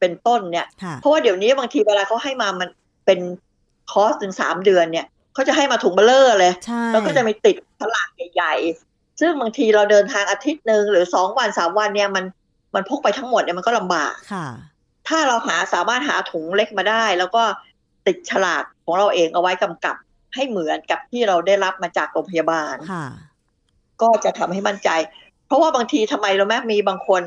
[0.00, 2.68] เป็นต้นเนี่ยค่ะเพราะว่าเดี๋ยวนี้บางทีเวลาเขาให้มามัน
[3.06, 3.20] เป็น
[3.92, 12.24] คอร์สถึงสามเดือนเนี่ยเขาจะให้มาถุงเบลเลอร์เลยใช่แล้วก็จะมีติดฉลากใหญ่ๆ ซึ่งบางทีเราเดินทางอาทิตย์หนึ่งหรือสองวันสามวันเนี่ยมัน
[12.74, 14.46] มันพกไปทั้งหมดเนี่ยมันก็ลำบากค่ะ
[15.08, 17.42] ถ้าเราหาสามารถหาถุงเล็กมาได้ แล้วก็
[18.06, 19.96] ติดฉลากของเราเองเอาไว้กำกับ
[20.34, 23.06] ให้เหมือนกับที่เราได้รับมาจากโรงพยาบาลค่ะ
[24.02, 24.90] ก็จะทำให้มั่นใจ
[25.46, 27.22] เพราะว่าบางทีทำไมเราแม้มีบางคน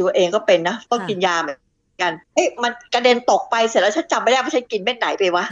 [0.00, 1.58] ตัวเองก็เป็นนะต้องค่ะกินยาเหมือน
[2.02, 5.44] กัน เอ๊ะมันกระเด็นตกไปเสร็จแล้วฉันจำไม่ได้ว่าฉันกินเม็ดไหนไปวะ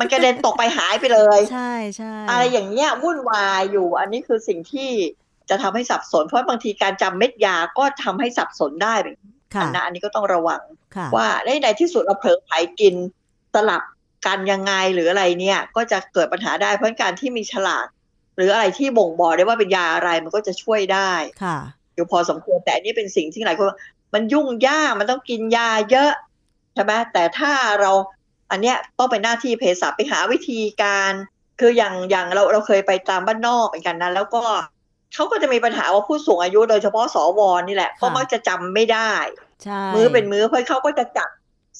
[0.00, 4.90] มันกระเด็นตกไปหายไปเลย ใช่ใช่อะไรอย่างเงี้ยวุ่นวายอยู่ อันนี้คือสิ่งที่
[5.50, 10.60] จะทำให้สับสน เพราะบางทีการจำเม็ดยาก็ทำให้สับสนได้เหมือนกันค่ะนะอันนี้ก็ต้องระวัง
[10.96, 12.94] ค่ะว่าในในที่สุดเราเผลอไผลกิน
[13.54, 13.82] สลับ
[14.26, 17.86] กันยังไงหรืออะไรเนี่ย ก็จะเกิดปัญหาได้เพราะการที่มีฉลาก
[18.36, 21.58] หรืออะไรที่บ่งบอกได้ว่าเป็นยาอะไรมันก็จะช่วยได้ค่ะ
[21.94, 23.78] อยู่พอสมควรแต่อันนี้เป็นสิ่งที่หลายคนว่า
[24.14, 26.12] มันยุ่งยากมันต้องกินยาเยอะ
[26.74, 27.90] ใช่ไหมแต่ถ้าเรา
[28.50, 31.12] อันเนี้ยต้องเป็นหน้าที่เภสัชไปหาวิธีการ
[31.60, 34.42] คืออย่างอย่างเราเราเคยไปตามบ้านนอกเหมือนกันนะแล้วก็
[35.14, 39.12] เขาก็จะมีปัญหาว่าผู้สูงอายุโดยเฉพาะสวนี่แหละเขามักจะจำไม่ได้
[39.64, 41.28] ใช่มื้อเป็นมื้อเพราะเขาก็จะจัด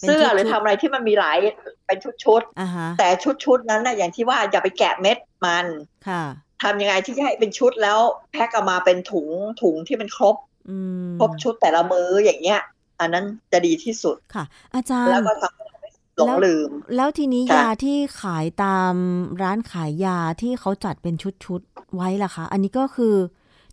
[0.00, 1.38] เป็นเสื้อหรือชุดๆทำอะไรที่มันมีหลาย
[1.86, 3.08] เป็นชุดอ่าฮะๆแต่
[3.44, 5.66] ชุดๆนั้นนะอย่างที่ว่าอย่าไปแกะเม็ดมัน
[6.08, 6.24] ค่ะ
[6.62, 7.98] ทำยังไงที่จะให้เป็นชุดแล้ว
[8.32, 9.28] แพ็คออกมาเป็นถุง
[9.62, 10.36] ถุงที่มันครบ
[10.70, 10.76] อื
[11.08, 12.60] มครบชุดแต่ละมื้ออย่างเงี้ย
[13.00, 18.94] อันนั้นจะดีที่สุดค่ะ อาจารย์แล้วก็ทำให้เราไม่หลงลืม แล้วทีนี้ค่ะยาที่ขายตาม
[19.42, 23.14] ร้านขายยาที่เขาจัดเป็นชุดๆไว้ล่ะคะ อันนี้ก็คือ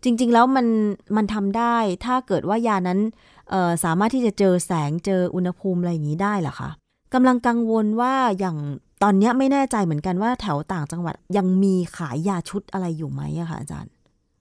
[0.03, 0.67] จริง ๆ แล้วมัน
[1.17, 3.36] มันทำได้ถ้าเกิดว่ายานั้นเอ่อ
[3.83, 6.69] สามารถที่จะเจอแสงเจออุณหภูมิอะไรอย่างนี้ได้เหรอคะ
[7.13, 8.57] กำลังกังวลว่าอย่าง
[9.03, 13.91] ตอนเนี้ยไม่แน่ใจเหมือนกันว่าแถวต่างจังหวัดยังมีขายยาชุดอะไรอยู่ไหมอะคะอาจารย์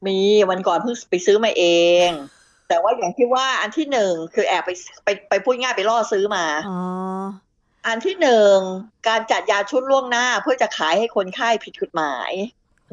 [0.06, 0.18] มี
[0.50, 1.64] วันก่อนเพิ่งไปซื้อมาเอ
[2.08, 2.10] ง
[2.68, 4.70] แต่ว่าอย่างที่ว่าอันที่หนึ่งคือแอบไป
[5.04, 6.80] ไปไปพูดง่ายไปล่อซื้อมาอ๋อ
[7.86, 8.56] อันที่หนึ่ง
[9.08, 12.30] การจัดยาชุดล่วงหน้าเพื่อจะขายให้คนไข้ผิดกฎหมาย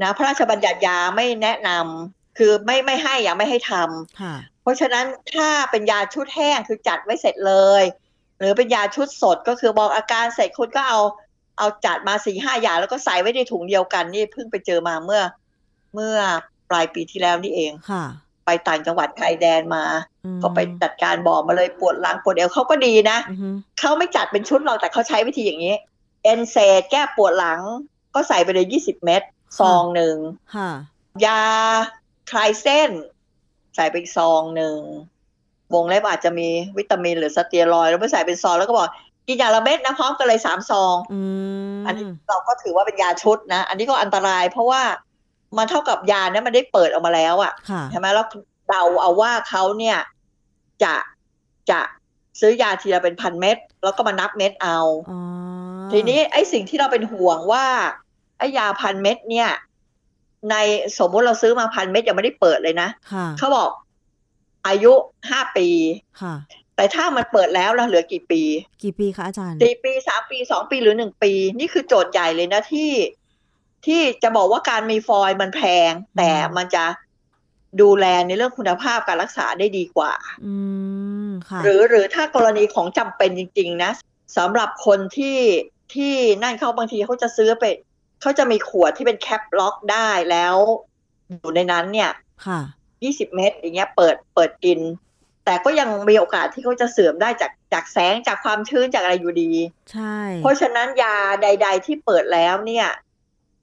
[0.02, 7.84] นะพระราชบัญญัติยาไม่แนะนำ คือไม่ไม่ให้อย่าไม่ให้ทำค่ะเพราะฉะนั้นถ้าเป็นยาชุดแห้งคือจัดไว้เสร็จเลย
[8.40, 11.00] หรือเป็นยาชุดสดก็คือบอกอาการเสร็จคุณก็เอา
[11.58, 15.22] เอาจัดมาสี่ห้าอย่างแล้วก็ใส่ไว้ในถุงเดียวกันนี่เพิ่งไปเจอมาเมื่อ
[15.94, 16.18] เมื่อ
[16.70, 18.06] ปลายปีที่แล้วนี่เองค่ะ
[18.46, 19.84] ไปต่างจังหวัดชายแดนมา
[20.26, 25.76] อืมก็ไปจัดการบอกมาเลยปวดหลังปวดเอวเขาก็ดีนะอือฮึเขาไม่จัดเป็นชุดเราแต่เขาใช้วิธีอย่างนี้
[26.24, 27.62] เอนเซดแก้ปวดหลัง
[28.16, 29.22] ก็ใส่ไปเลยยี่สิบเม็ด
[29.60, 30.16] ซองหนึ่ง
[30.56, 30.70] ค่ะ
[31.26, 31.42] ยา
[32.32, 32.90] คลายเส้น
[33.76, 34.78] ใส่ไปอีกซองหนึ่ง
[35.74, 38.90] วงเล็บอาจจะมีวิตามินหรือสเตียรอยด์แล้วไปใส่เป็นซองแล้วก็บอก
[39.28, 41.22] กินอย่างละเม็ดนะพร้อมกันเลยสามซองอื
[41.78, 44.82] มอันนี้เราก็ถือว่าเป็นยาชุดนะ อันนี้ก็อันตรายเพราะว่า
[45.58, 48.26] มันเท่ากับยาเนี่ยมันได้เปิดออกมาแล้วอะค่ะใช่ไหมแล้ว
[48.70, 49.98] เดาเอาว่าเขาเนี่ย
[50.84, 50.96] จะ
[51.70, 51.82] จะ
[52.40, 55.20] ซื้อยาทีละเป็นพันเม็ดแล้วก็มานับเม็ดเอาอ๋อ
[55.92, 57.66] ทีนี้ไอ้สิ่งที่เราเป็นห่วงว่า
[58.38, 59.50] ไอ้ยาพันเม็ดเนี่ย
[60.52, 60.56] ใน
[61.00, 63.70] สมมุติเราซื้อมาพันเม็ดยังไม่ได้เปิดเลยนะค่ะเขาบอก
[64.68, 64.94] อายุ
[65.30, 65.68] ห้าปี
[66.22, 66.36] ค่ะ
[66.76, 68.42] แต่ถ้ามันเปิดแล้วเราเหลือกี่ปี
[68.84, 72.92] กี่ปีคะอาจารย์สี่ปีสามปีสองปีหรือหนึ่งปี นี่คือโจทย์ใหญ่เลยนะที่
[73.86, 76.86] ที่จะบอกว่าการมีฟอยล์มันแพง แต่มันจะ
[77.82, 80.14] ดูแลในเรื่องคุณภาพการรักษาได้ดีกว่า
[80.46, 80.56] อื
[81.28, 83.92] มค่ะ หรือหรือถ้ากรณีของจำเป็นจริง ๆ นะ
[84.38, 85.38] สำหรับคนที่
[85.96, 87.64] ที่นั่นเขาบางทีเขาจะซื้อไป
[88.24, 90.56] เขาจะมีขวดที่เป็นแคปล็อกได้แล้ว
[91.42, 92.12] อยู่ในนั้นเนี่ย
[92.46, 92.60] ค่ะ
[93.04, 94.80] ยี่สิบเม็ดอย่างเงี้ย เปิดเปิดกิน
[95.46, 99.52] แต่ก็ยังมีโอกาสที่เขาจะเสื่อมได้จากจากแสงจากความชื้นจากอะไรอยู่ดี
[99.92, 102.88] ใช่ เพราะฉะนั้นยาใด ๆ ที่เปิดแล้วเนี่ย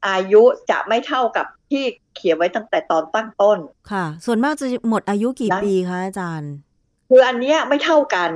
[0.08, 1.82] อายุจะไม่เท่ากับที่
[2.14, 3.58] เขียนไว้ตั้งแต่ตอนตั้งต้น
[3.90, 6.52] ค่ะ ส่วนมากจะหมดอายุกี่นะปีคะอาจารย์
[7.08, 8.30] คืออันเนี้ยไม่เท่ากัน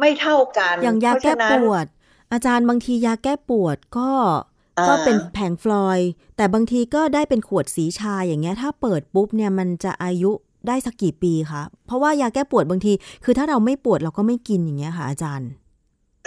[0.00, 1.86] ไม่เท่ากัน อย่างยาเพระแก้ฉะนั้นปวด
[2.32, 4.48] อาจารย์บางทียาแก้ปวดก็อ่า
[4.88, 10.30] ก็เป็นแผงฟลอยด์แต่บางทีก็ได้เป็นขวดสีชาอย่างเงี้ย ถ้าเปิดปุ๊บเนี่ยมันจะอายุ
[10.68, 12.92] ได้สักกี่ปีคะเพราะว่ายาแก้ปวดบางที
[13.24, 15.50] คือถ้าเราไม่ปวดเราก็ไม่กินอย่างเงี้ยค่ะอาจารย์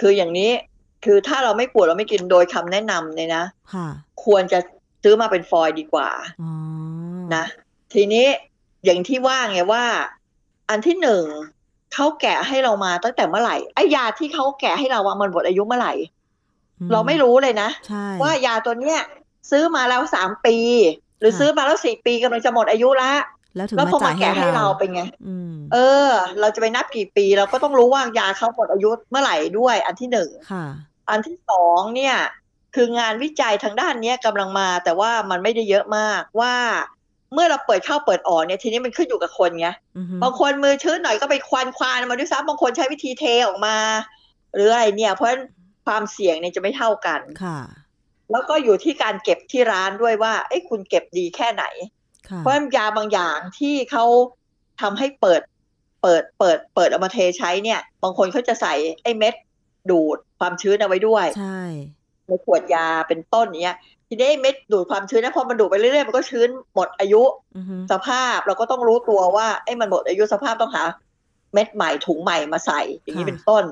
[0.00, 0.50] คืออย่างนี้
[1.04, 3.88] คือถ้าเราไม่ปวดเราไม่กินโดยคำแนะนำเนี่ยนะค่ะ
[4.24, 4.58] ควรจะ
[5.02, 6.08] ซื้อมาเป็นฟอยล์ดีกว่า
[6.42, 6.52] อ๋อ
[7.34, 7.44] นะ
[7.94, 8.26] ทีนี้
[8.84, 9.84] อย่างที่ว่าไงว่า
[10.70, 11.24] อันที่หนึ่ง
[11.94, 16.23] เขาแกะให้เรามาตั้งแต่เมื่อไหร่ไอ้ยาที่เขาแกะให้เราว่ามันหมดอายุเมื่อไหร่อื
[16.92, 19.00] เราไม่รู้เลยนะใช่ว่ายาตัวเนี้ย
[19.50, 20.56] ซื้อมาแล้วสามปี
[21.20, 23.12] หรือค่ะซื้อมาแล้วสี่ปีกำลังจะหมดอายุละ
[23.56, 26.08] แล้วถึงแล้วมาพอจ่ามายแกะให้ให้เราเราเป็นไงอืมเออ
[26.40, 30.64] เราจะไปนับกี่ปี เราก็ต้องรู้ว่ายาเขาหมดอายุเมื่อไหร่ด้วยอันที่หนึ่งค่ะ
[31.10, 32.16] อันที่สองเนี่ย
[32.74, 36.54] คืองานวิจัยทางด้านเนี้ยกำลังมา แต่ว่ามันไม่ได้เยอะมากว่า
[37.32, 43.76] เมื่อเราเปิดเข้าเปิดออกเนี่ยทีนี้มันขึ้นอยู่กับคนไงอือฮึบางคนมือชื้นหน่อยก็ไปควานควานมาด้วยซ้ำบางคนใช้วิธีเทออกมา
[44.54, 45.42] หรืออะไรเนี่ย เพราะฉะนั้น
[45.86, 47.60] ความเสี่ยงเนี่ยจะไม่เท่ากันค่ะ
[48.30, 51.64] แล้วก็อยู่ที่การเก็บที่ร้านด้วยว่าเอ้คุณเก็บดีแค่ไหน
[52.28, 54.04] ค่ะเพราะฉะนั้นยาบางอย่างที่เขา
[54.80, 55.40] ทำให้เปิด
[56.02, 59.34] เปิดเปิดเปิดเอามาเทใช้เนี่ย บางคนเขาจะใส่ไอ้เม็ด
[59.90, 61.62] ดูดความชื้นเอาไว้ด้วย ใช่
[62.26, 63.76] ในขวดยาเป็นต้นเนี้ย
[64.08, 67.22] ทีนี้ไอ้เม็ดดูดความชื้นนะพอมันดูดไปเรื่อยๆมันก็ชื้นหมดอายุ
[67.56, 70.82] อือฮึสภาพเราก็ต้องรู้ตัวว่าไอ้มันหมดอายุสภาพต้องหา
[71.54, 73.64] เม็ดใหม่ถุงใหม่มาใส่อย่างนี้เป็นต้น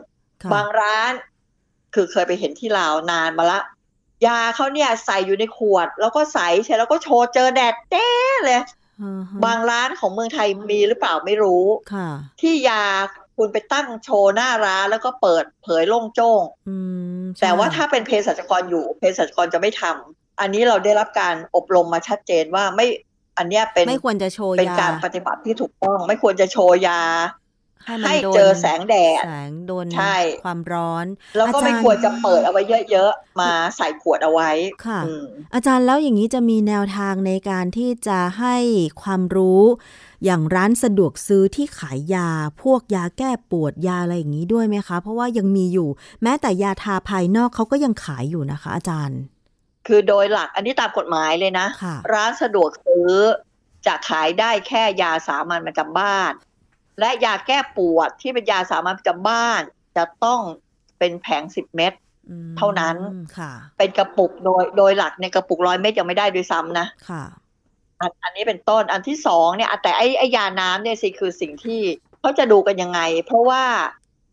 [0.42, 1.12] ค่ะบางร้าน
[1.94, 3.60] คือเคยไปเห็นที่ลาวนานมาละ
[4.26, 8.10] ยาเขาเนี่ยใส่อยู่ในขวด แล้วก็ใส่ใช่แล้วก็โชว์เจอแดดแด้
[8.44, 8.60] เลย
[9.02, 12.08] อือฮึบางร้านของเมืองไทยมีหรือเปล่าไม่รู้ค่ะ
[12.40, 12.82] ที่ยา
[13.36, 16.76] คุณไปตั้งโชว์หน้าร้านแล้วก็เปิดเผยโล่งโจ้งอื
[17.22, 22.86] มใช่แต่ว่าถ้าเป็นเภสัชกรอยู่เภสัชกรจะไม่ทำอันนี้เราได้รับการอบรมมาชัดเจนว่าไม่
[23.38, 27.00] อันเนี้ยเป็นไม่ควรจะโชว์เป็นยาการปฏิบัติที่ถูกต้อง ไม่ควรจะโชว์ยา
[27.84, 34.50] ให้มันให้โดนเจอแสงแดดแสงโดนใช่ความร้อน แล้วก็อาจารย์ไม่ควรจะเปิดเอาไว้เยอะๆ มาใส่ขวดเอาไว้
[34.86, 38.56] ค่ะอืมอาจารย์แล้วอย่างนี้จะมีแนวทางในการที่จะให้
[39.02, 39.62] ความรู้
[40.24, 42.30] อย่างร้านสะดวกซื้อที่ขายยา
[42.62, 45.88] พวกยาแก้ปวดยาอะไรอย่างนี้ด้วยไหมคะ เพราะว่ายังมีอยู่
[46.22, 49.20] แม้แต่ยาทาภายนอกเขาก็ยังขายอยู่นะคะ อาจารย์
[49.86, 53.12] คือโดยหลักอันนี้ตามกฎหมายเลยนะค่ะร้านสะดวกซื้อ
[53.86, 56.32] จะขายได้แค่ยาสามัญประจำบ้าน
[57.02, 59.60] และยาแก้ปวดที่เป็นยาสามัญประจำบ้าน
[59.96, 60.40] จะต้อง
[60.98, 61.92] เป็นแผงสิบเม็ด
[62.28, 62.96] อืมเท่านั้น
[63.38, 67.24] ค่ะเป็นกระปุกโดยโดยหลักในยกระปุกร้อยเม็ดยังไม่ได้ด้วยซ้ำนะค่ะ
[68.00, 71.80] อันอันนี้เป็นต้นอันที่สองเนี่ยแต่ไอ้ไอ้ยาน้ำเนี่ยสิคือสิ่งที่
[72.20, 73.62] เขาจะดูกันยังไง เพราะว่า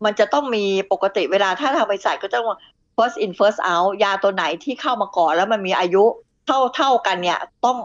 [0.04, 2.58] มันจะต้องมีปกติเวลาถ้าทางบริษัทก็จะต้อง
[2.96, 6.04] first in first out ยาตัวไหนที่เข้ามาก่อนแล้วมันมีอายุ
[6.46, 7.78] เท่าเท่ากันเนี่ยต้อง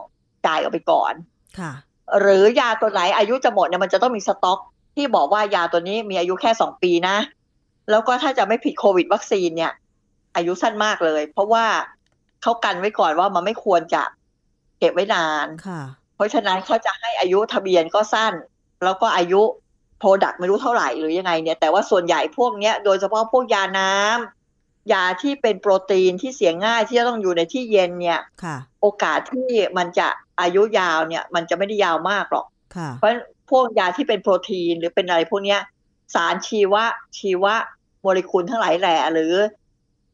[0.45, 1.13] จ่ายออกไปก่อน
[1.59, 1.71] ค่ะ
[2.21, 4.59] หรือยาตัวไหนอายุจะหมดเนี่ยมันจะต้องมีสต็อก
[4.95, 7.17] ที่บอกว่ายาตัวนี้มีอายุแค่สองปีนะ
[7.89, 9.73] แล้วก็ถ้าจะไม่ผิดโควิดวัคซีนเนี่ย
[10.35, 11.65] อายุสั้นมากเลย เพราะว่า
[12.41, 14.03] เขากันไว้ก่อนว่ามันไม่ควรจะ
[14.79, 15.81] เก็บไว้นานค่ะ
[16.15, 18.33] เพราะฉะนั้นเขาจะให้อายุทะเบียนก็สั้น
[18.83, 19.41] แล้วก็อายุ
[19.99, 30.07] product ไม่รู้เท่าไหร่หรือยังไงเนี่ย แต่ว่าส่วนใหญ่พวกเนี้ยโดยเฉพาะพวกยาน้ำยาที่เป็นโปรตีนที่เสียง่ายที่จะต้องอยู่ในที่เย็นเนี่ยค่ะโอกาสที่มันจะ
[30.41, 33.11] อายุยาวเนี่ย มันจะไม่ได้ยาวมากหรอกค่ะเพราะ
[33.49, 35.59] พวกยาที่เป็นโปรตีนหรือเป็นอะไรพวกเนี้ย
[36.13, 36.83] สารชีวะ
[37.17, 37.55] ชีวะ
[38.01, 39.33] โมเลกุลทั้งหลายแหล่หรือ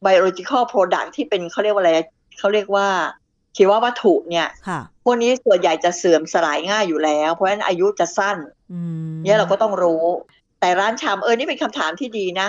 [0.04, 1.92] biological product ที่เป็นเขาเรียกว่าอะไร
[2.38, 2.86] เขาเรียกว่า
[3.56, 8.38] ชีววัตถุเนี่ยค่ะพวกนี้ส่วนใหญ่จะเสื่อมสลายง่ายอยู่แล้ว เพราะฉะนั้นอายุจะสั้น
[8.72, 10.04] อืมเนี่ยเราก็ต้องรู้
[10.60, 12.48] แต่ร้านชำเออนี่เป็นคำถามที่ดีนะ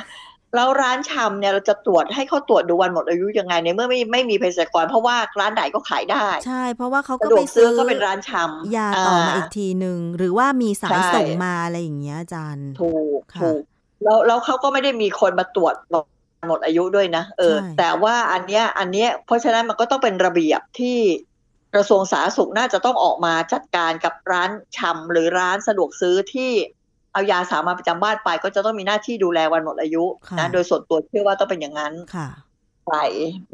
[0.55, 13.61] แล้วร้านชำเนี่ยเราจะตรวจให้เขาตรวจดูวันหมดอายุยังไงในเมื่อไม่ไม่มีเภสัชกร เพราะว่าร้านไหนก็ขายได้ ใช่ เพราะว่าเขาสะก็ดวไปกซื้ซื้ออก็เป็นร้านชำยาต่อมาาอีกทีหนึ่งหรือว่ามีสายใช่ส่งมาอะไรอย่างเงี้ยอาจารย์ถูกค่ะถูก
[14.03, 15.75] แล้วแล้วเขาก็ไม่ได้มีคนมาตรวจ
[16.47, 20.97] หมดอายุด้วยนะเออใช่แต่ว่าอันเนี้ยอันเนี้ยเพราะฉะนั้นมันก็ต้องเป็นระเบียบที่
[21.73, 26.51] กระทรวงสาธารณสุขน่าจะต้องออกมาจัดการกับร้านชำหรือร้านสะดวกซื้อที่
[27.13, 32.27] เอายาสามัญประจำบ้านไป ก็จะต้องมีหน้าที่ดูแลวันหมดอายุค่ะนะโดยส่วนตัวเชื่อว่าต้องเป็นอย่างนั้นค่ะ
[32.87, 32.93] ไป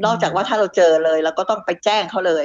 [0.04, 2.44] นอกจากว่าถ้าเราเจอเลยเราก็ต้องไปแจ้งเขาเลย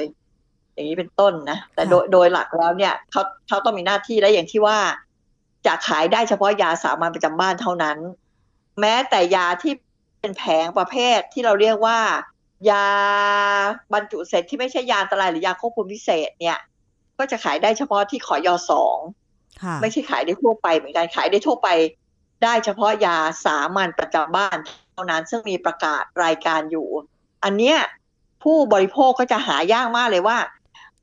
[0.74, 4.78] อย่างนี้เป็นต้นนะแต่โดยโดยหลักแล้วเนี่ยเขาเขาต้องมีหน้าที่และอย่างที่ว่า
[5.66, 7.98] จะขายได้เฉพาะยาสามัญประจำบ้านเท่านั้น
[8.80, 9.72] แม้แต่ยาที่
[10.20, 11.98] เป็นแผงประเภทที่เราเรียกว่า
[12.70, 12.86] ยา
[13.92, 16.58] บรรจุเสร็จที่ไม่ใช่ยาอันตรายหรือยาควบคุมพิเศษเนี่ย
[17.18, 19.25] ก็จะขายได้เฉพาะที่ขอยสองค่ะ
[19.82, 21.68] ไม่ใช่ขายได้ทั่วไปเหมือนกันขายได้ทั่วไป
[22.42, 24.56] ได้เฉพาะยาสามัญประจำบ้าน
[24.92, 26.88] เท่านั้นซึ่งมีประกาศรายการอยู่
[27.44, 27.78] อันเนี้ย
[28.42, 30.38] ผู้บริโภคก็จะหายากมากเลยว่า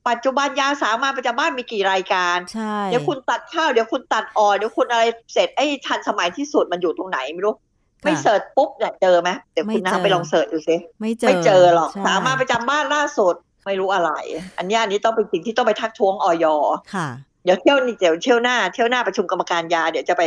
[0.08, 13.34] ปัจจุบันยาสามัญประจำบ้านมีกี่รายการใช่เดี๋ยวคุณตัดข้าวเดี๋ยวคุณตัดอ่อนเดี๋ยวคุณอะไรเสร็จไอ้ทันสมัยที่สุดมันอยู่ตรงไหนไม่รู้ค่ะไม่เสิร์ชปุ๊บเนี่ยเจอไหมเดี๋ยวคุณไม่น้าเจอไปลองเสิร์ชดูสิไม่เจอไม่เจอหรอกใช่สามารถประจำบ้านล่าสุด
[13.66, 14.10] ไม่รู้อะไร
[14.58, 16.46] อันเนี้ยอันนี้ต้องเป็นสิ่งที่ต้องไปทักท้วงออย
[16.94, 17.08] ค่ะ
[17.44, 20.22] เดี๋ยวเที่ยวนี่เดี๋ยวเที่ยวหน้าเที่ยวหน้าประชุมกรรมการยา เดี๋ยวจะไป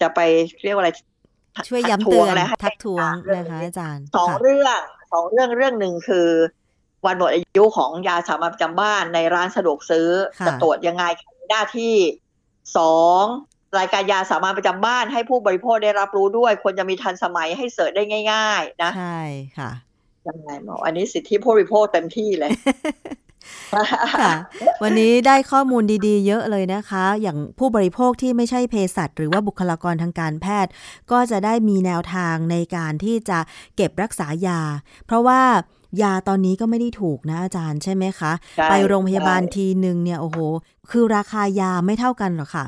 [0.00, 0.20] จะไป
[0.64, 0.90] เรียกว่าอะไร
[1.68, 4.82] ช่วยย้ำทักท้เตืวองนและให้ทักท้วงเรื่องนะคะนี้อาจารย์สองค่ะเรื่อง
[5.12, 6.28] สองเรื่องเรื่องหนึ่งคือ
[7.06, 10.08] วันหมดอายุของยาสามัญประจำบ้านในร้านสะดวกซื้อ
[10.40, 11.04] ค่ะจะตรวจยังไง
[11.50, 11.94] หน้าที่
[12.76, 13.24] สอง
[13.78, 19.20] รายการยาสามัญประจำบ้านให้ผู้บริโภคได้รับรู้ด้วย ควรจะมีทันสมัยให้เสิร์ชได้ง่าย ๆ นะใช่
[19.58, 19.70] ค่ะ
[20.28, 22.50] ยังไงหมออันนี้สิทธิผู้บริโภคเต็มที่เลย
[24.20, 24.32] ค่ะ
[24.82, 30.70] วันนี้ได้ข้อมูลดีๆ เยอะเลยนะคะ อย่างผู้บริโภคที่ไม่ใช่เภสัชหรือว่าบุคลากรทางการแพทย์
[31.10, 33.38] ก็จะได้มีแนวทางในการที่จะ
[33.76, 34.60] เก็บรักษายา
[35.06, 35.40] เพราะว่า
[36.02, 40.38] ยาตอนนี้ก็ไม่ได้ถูกนะอาจารย์ใช่ไหมคะใช่ไปโรงพยาบาลใช่ทีหนึ่งเนี่ยโอ้โห
[40.90, 42.64] คือราคายาไม่เท่ากันหรอกค่ะ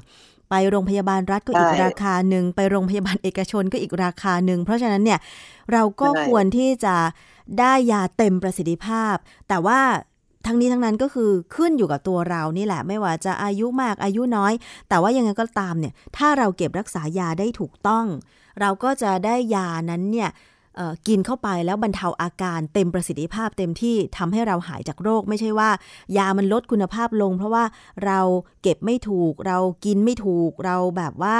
[0.51, 5.21] ไปโรงพยาบาลรัฐก็อีกใช่ราคาหนึ่งไปโรงพยาบาลเอกชนก็อีกราคาหนึ่งเพราะฉะนั้นเนี่ย
[5.73, 6.97] เราก็ใช่ควรที่จะ
[7.61, 9.15] ได้ยาเต็มประสิทธิภาพ
[9.49, 9.81] แต่ว่า
[10.47, 14.53] ทั้งนี้ทั้งนั้นก็คือขึ้นอยู่กับตัวเรานี่แหละ ไม่ว่าจะอายุมากอายุน้อย
[14.89, 18.07] แต่ว่ายังไงก็ตามเนี่ยถ้าเราเก็บรักษายาได้ถูกต้อง
[18.61, 20.31] เราก็จะได้ยานั้นเนี่ย
[21.09, 25.71] กินเข้าไปแล้วบรรเทาอาการเต็มประสิทธิภาพเต็มที่ทำให้เราหายจากโรค ไม่ใช่ว่า
[26.19, 27.65] ยามันลดคุณภาพลง เพราะว่า
[28.05, 28.21] เรา
[28.63, 31.37] เก็บไม่ถูก เรากินไม่ถูก เราแบบว่า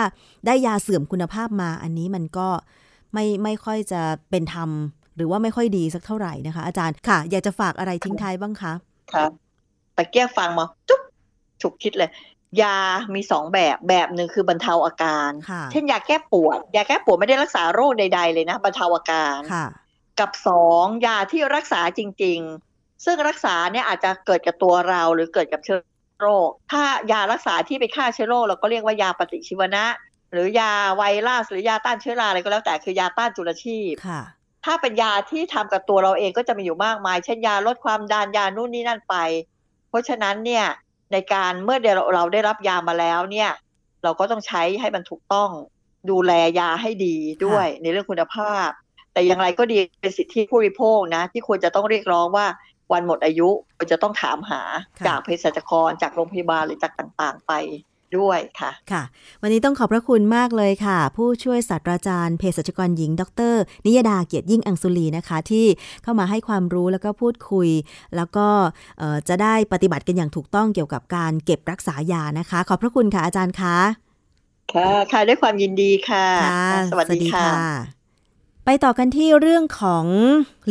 [0.47, 2.49] ได้ยาเสื่อมคุณภาพมา อันนี้มันก็
[3.13, 4.71] ไม่ไม่ค่อยจะเป็นธรรม
[5.17, 8.73] หรือว่าไม่ค่อยดีสักเท่าไหร่นะคะ อาจารย์ค่ะ อยากจะฝากอะไรทิ้งท้ายบ้างคะ
[9.15, 9.31] ครับ
[9.97, 11.03] ตะเกียบฟังมาจุ๊บ
[11.63, 12.11] ฉุกคิดเลย
[12.63, 12.77] ยา
[13.15, 19.67] มีสองแบบแบบหนึ่งคือบรรเทาอาการค่ะเช่นยาแก้ปวด ยาแก้ปวดไม่ได้รักษาโรคใด ๆ เลยนะ บรรเทาอาการค่ะ
[20.21, 22.41] กับสองยาที่รักษาจริง
[22.73, 25.81] ๆ ซึ่งรักษาเนี่ยอาจจะเกิดกับตัวเราหรือเกิดกับเชื้อ
[26.21, 29.85] โรค ถ้ายารักษาที่ไปฆ่าเชื้อโรคเราก็เรียกว่ายาปฏิชีวนะ
[30.33, 33.93] หรือยาไวรัสหรือยาต้านเชื้อราอะไรก็แล้วแต่คือยาต้านจุลชีพ
[34.67, 39.15] ค่ะถ้าเป็นยาที่ทำกับตัวเราเองก็จะมีอยู่มากมาย เช่นยาลดความดันยานู่นนี่นั่นไป
[39.89, 40.65] เพราะฉะนั้นเนี่ย
[41.13, 43.51] ในการเมื่อเดี๋ยวเราเราได้รับยามาแล้วเนี่ย
[44.03, 45.51] เราก็ต้องใช้ให้มันถูกต้อง
[46.11, 48.69] ดูแลยาให้ดีด้วยในเรื่องคุณภาพ
[49.13, 52.47] แต่อย่างไรก็ดีเป็นสิทธิผู้บริโภคนะ ที่ควรจะต้องเรียกร้องว่า
[52.93, 54.63] วันหมดอายุควรจะต้องถามหา
[54.99, 57.53] ค่ะจากเภสัชกรจากโรงพยาบาลหรือจากต่างๆไป
[58.19, 59.03] ด้วยค่ะค่ะ
[59.43, 63.55] วันนี้ต้องขอบพระคุณมากเลยค่ะ ผู้ช่วยศาสตราจารย์เภสัชกรหญิง ดร
[63.87, 65.67] นิยดาเกียรติยิ่งอังสุลีนะคะ ที่
[66.03, 67.69] เข้ามาให้ความรู้แล้วก็พูดคุย
[68.17, 68.49] แล้วก็
[69.29, 73.77] จะได้ปฏิบัติกันอย่างถูกต้องเกี่ยวกับการเก็บรักษายานะคะ ขอบพระคุณค่ะอาจารย์คะ
[74.73, 76.27] ค่ะค่ะด้วยความยินดีค่ะ
[76.91, 77.51] สวัสดีค่ะ
[78.65, 80.07] ไปต่อกันที่เรื่องของ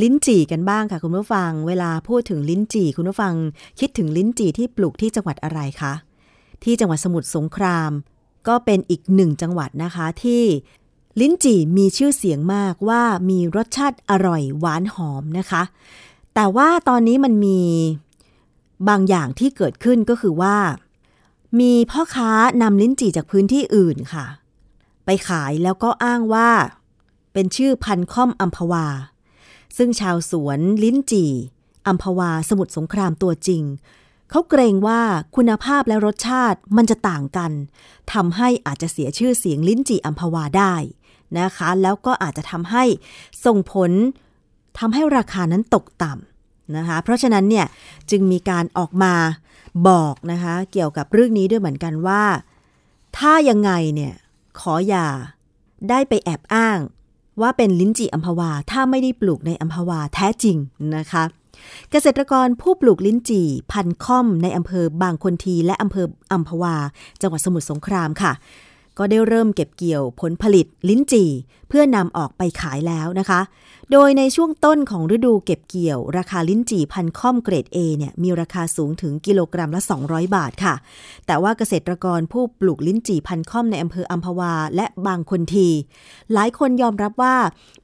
[0.01, 3.33] ลิ้นจี่กันบ้างค่ะคุณผู้ฟัง เวลาพูดถึงลิ้นจี่คุณผู้ฟัง
[3.79, 5.93] คิดถึงลิ้นจี่ที่ปลูกที่จังหวัดอะไรคะ
[6.63, 7.91] ที่จังหวัดสมุทรสงคราม
[8.47, 10.43] ก็เป็นอีกหนึ่งจังหวัดนะคะที่
[11.19, 15.63] ลิ้นจี่มีชื่อเสียงมากว่ามีรสชาติอร่อยหวานหอมนะคะ
[16.35, 17.61] แต่ว่าตอนนี้มันมี
[18.89, 20.57] บางอย่างที่เกิดขึ้นก็คือว่า
[21.59, 24.25] มีพ่อค้านำลิ้นจี่จากพื้นที่อื่นค่ะ
[25.05, 26.49] ไปขายแล้วก็อ้างว่า
[27.33, 28.87] เป็นชื่อพันค่อมอัมพวา
[29.77, 31.31] ซึ่งชาวสวนลิ้นจี่
[31.87, 33.63] อัมพวาสมุทรสงครามตัวจริง
[34.29, 35.01] เขาเกรงว่า
[35.35, 37.51] คุณภาพและรสชาติมันจะต่างกัน
[38.13, 40.73] ทำให้อาจจะเสียชื่อเสียงลิ้นจี่อัมพวาได้
[41.39, 42.83] นะคะ แล้วก็อาจจะทำให้
[43.45, 43.91] ส่งผล
[44.79, 47.65] ทำให้ราคานั้นตกต่ำนะคะ เพราะฉะนั้นเนี่ย
[48.11, 49.13] จึงมีการออกมา
[49.87, 52.23] บอกนะคะ เกี่ยวกับเรื่องนี้ด้วยเหมือนกันว่า
[53.17, 54.13] ถ้ายังไงเนี่ย
[54.59, 55.07] ขออย่า
[55.89, 56.79] ได้ไปแอบอ้าง
[57.41, 60.57] ว่าเป็นลิ้นจี่อัมพวา ถ้าไม่ได้ปลูกในอัมพวาแท้จริง
[60.97, 61.23] นะคะ
[61.91, 66.75] เกษตรกรผู้ปลูกลิ้นจี่ พันค่อมในอำเภอบางคนทีและอำเภออัมพวา
[67.21, 68.31] จังหวัดสมุทรสงครามค่ะ
[68.97, 71.29] ก็ได้เริ่มเก็บเกี่ยวผลผลิตลิ้นจี่
[71.69, 73.39] เพื่อนำออกไปขายแล้วนะคะ
[73.93, 80.75] โดยในช่วงต้นของฤดูเก็บเกี่ยว ราคาลิ้นจี่พันค่อมเกรด A เนี่ยมีราคาสูงถึงกิโลกรัมละ 200 บาทค่ะ
[81.27, 85.69] แต่ว่าเกษตรกรผู้ปลูกลิ้นจี่พันค่อมในอำเภออัมพวาและบางคนที
[86.33, 87.35] หลายคนยอมรับว่า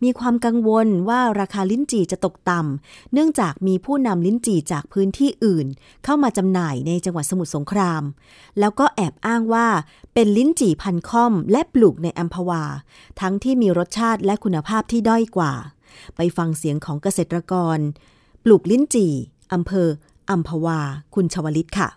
[0.04, 5.68] มีความกังวลว่าราคาลิ้นจี่จะตกต่ำเนื่องจากมีผู้นำลิ้นจี่จากพื้นที่อื่น
[6.04, 8.04] เข้ามาจำหน่ายในจังหวัดสมุทรสงคราม
[8.60, 9.68] แล้วก็แอบอ้างว่า
[10.14, 12.64] เป็นลิ้นจี่พันค่อม และปลูกในอัมพวา
[13.22, 15.54] ทั้งที่มีรสชาติและคุณภาพที่ด้อยกว่า
[16.16, 17.78] ไปฟังเสียงของเกษตรกร
[18.44, 19.14] ปลูกลิ้นจี่
[19.54, 19.88] อำเภอ
[20.30, 20.80] อัมพวา
[21.16, 21.90] คุณชวลิตค่ะ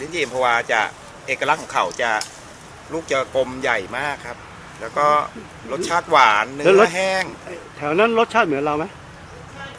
[0.00, 0.80] ลิ้นจี่อัมพวาจะ
[1.26, 2.10] เอกลักษณ์ของเขาจะ
[2.92, 4.36] ลูกจะกลมใหญ่มากครับ
[4.80, 5.06] แล้วก็
[5.72, 7.24] รสชาติหวานเนื้อแห้ง
[7.76, 8.84] แถวนั้นรสชาติเหมือนเราไหม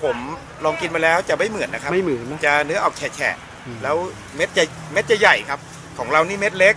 [0.03, 0.17] ผม
[0.65, 3.35] ลองกินมาแล้วจะไม่เหมือนนะครับไม่เหมือนนะจะเนื้อออกแฉะ
[3.83, 3.95] แล้ว
[4.35, 5.59] เม็ดจะเม็ดจะใหญ่ครับ
[5.97, 6.75] ของเรานี่เม็ดเล็ก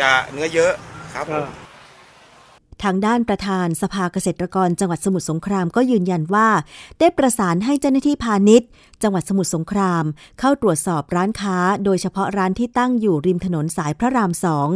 [0.00, 0.72] จะเนื้อเยอะ
[1.14, 1.46] ครับผม
[2.82, 6.48] ทางด้านประธานสภาเกษตรกรจังหวัดสมุทรสงครามก็ยืนยันว่า
[6.98, 8.68] ได้ประสานให้เจ้าหน้าที่พาณิชย์
[9.02, 10.04] จังหวัดสมุทรสงคราม
[10.38, 14.68] เข้าตรวจสอบร้านค้า โดยเฉพาะร้านที่ตั้งอยู่ริมถนนสายพระรามสอง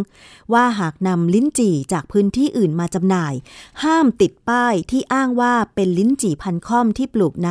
[0.52, 3.34] ว่าหากนำลิ้นจี่จากพื้นที่อื่นมาจำหน่าย
[3.82, 7.50] ห้ามติดป้ายที่อ้างว่าเป็นลิ้นจี่พันค่อมที่ปลูกใน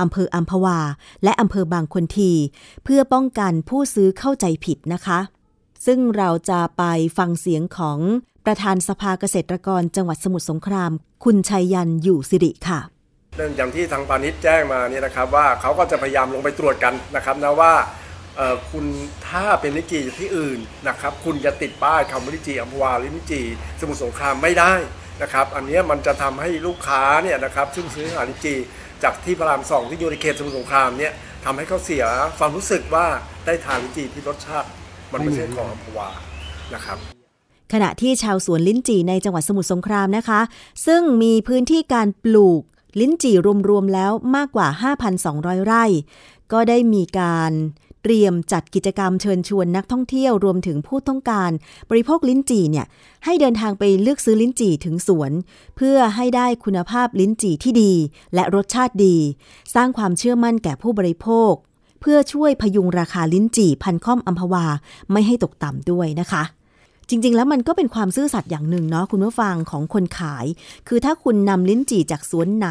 [0.00, 0.80] อำเภออัมพวา
[1.24, 2.32] และอำเภอบางคนที
[2.84, 5.20] เพื่อป้องกันผู้ซื้อเข้าใจผิดนะคะ
[5.86, 6.82] ซึ่งเราจะไป
[7.18, 7.98] ฟังเสียงของ
[8.46, 10.92] ประธานสภาเกษตรกรจังหวัดสมุทรสงคราม
[11.24, 12.80] คุณชัยยันอยู่สิริค่ะ
[13.36, 17.72] เรื่องอย่างที่ทางพาณิชย์แจ้งมาเนี่ยนะครับว่าเขาก็จะพยายามลงไปตรวจกันนะครับนะว่า
[18.70, 18.84] คุณ
[19.28, 23.42] ถ้าเป็นลิจีที่อื่นนะครับคุณจะติดป้ายคำว่าลิจีอัมพวาหรือลิจี
[23.80, 24.72] สมุทรสงครามไม่ได้
[25.22, 28.54] นะครับอันนี้มันจะทำให้ลูกค้าเนี่ยนะครับซึ่งซื้ออาหารลิจี
[29.02, 31.12] จากที่พระรามสองที่อยู่ในเขตสมุทรสงครามเนี่ย
[31.44, 32.04] ทำให้เขาเสีย
[32.38, 33.06] ความรู้สึกว่า
[33.46, 34.68] ได้ทานลิจีที่รสชาติ
[35.12, 36.08] มันไม่ใช่ของอัมพวา
[36.74, 37.13] นะครับ
[37.72, 40.40] ขณะที่ชาวสวนลิ้นจี่ในจังหวัดสมุทรสงครามนะคะ
[40.86, 42.62] ซึ่งมีพื้นที่การปลูก
[43.00, 43.36] ลิ้นจี่
[43.68, 44.68] รวมๆแล้วมากกว่า
[45.16, 45.84] 5,200 ไร่
[46.52, 47.52] ก็ได้มีการ
[48.02, 51.50] เตรียมจัดกิจกรรมเชิญชวนนักท่องเที่ยวรวมถึงผู้ต้องการ
[51.90, 52.86] บริโภคลิ้นจี่เนี่ย
[53.24, 55.32] ให้เดินทางไปเลือกซื้อลิ้นจี่ถึงสวน
[55.76, 57.92] เพื่อให้ได้คุณภาพลิ้นจี่ที่ดี
[58.34, 59.16] และรสชาติดี
[59.74, 61.52] สร้างความเชื่อมั่นแก่ผู้บริโภค
[62.00, 64.66] เพื่อช่วยพยุงราคาลิ้นจี่พันค่อมอัมพวา
[65.12, 66.42] ไม่ให้ตกต่ำด้วยนะคะ
[67.08, 70.46] จริง ๆ แล้วมันก็เป็นความซื่อสัตย์อย่างหนึ่งเนาะคุณผู้ฟังของคนขาย
[70.88, 72.68] คือถ้าคุณนำลิ้นจี่จากสวนไหน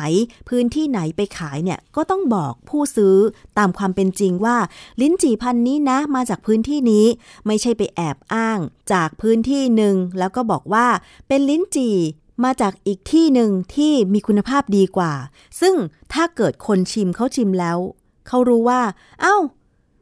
[0.49, 3.15] พื้นที่ไหนไปขายเนี่ยก็ต้องบอกผู้ซื้อ
[3.57, 4.57] ตามความเป็นจริงว่า
[5.01, 7.05] ลิ้นจี่พันนี้นะมาจากพื้นที่นี้
[7.47, 8.59] ไม่ใช่ไปแอบอ้าง
[8.93, 10.87] จากพื้นที่หนึ่งแล้วก็บอกว่า
[11.27, 11.97] เป็นลิ้นจี่
[12.43, 15.13] มาจากอีกที่หนึ่งที่มีคุณภาพดีกว่า
[15.61, 15.75] ซึ่ง
[16.13, 17.77] ถ้าเกิดคนชิมเขาชิมแล้ว
[18.27, 18.81] เขารู้ว่า
[19.21, 19.38] เอา้า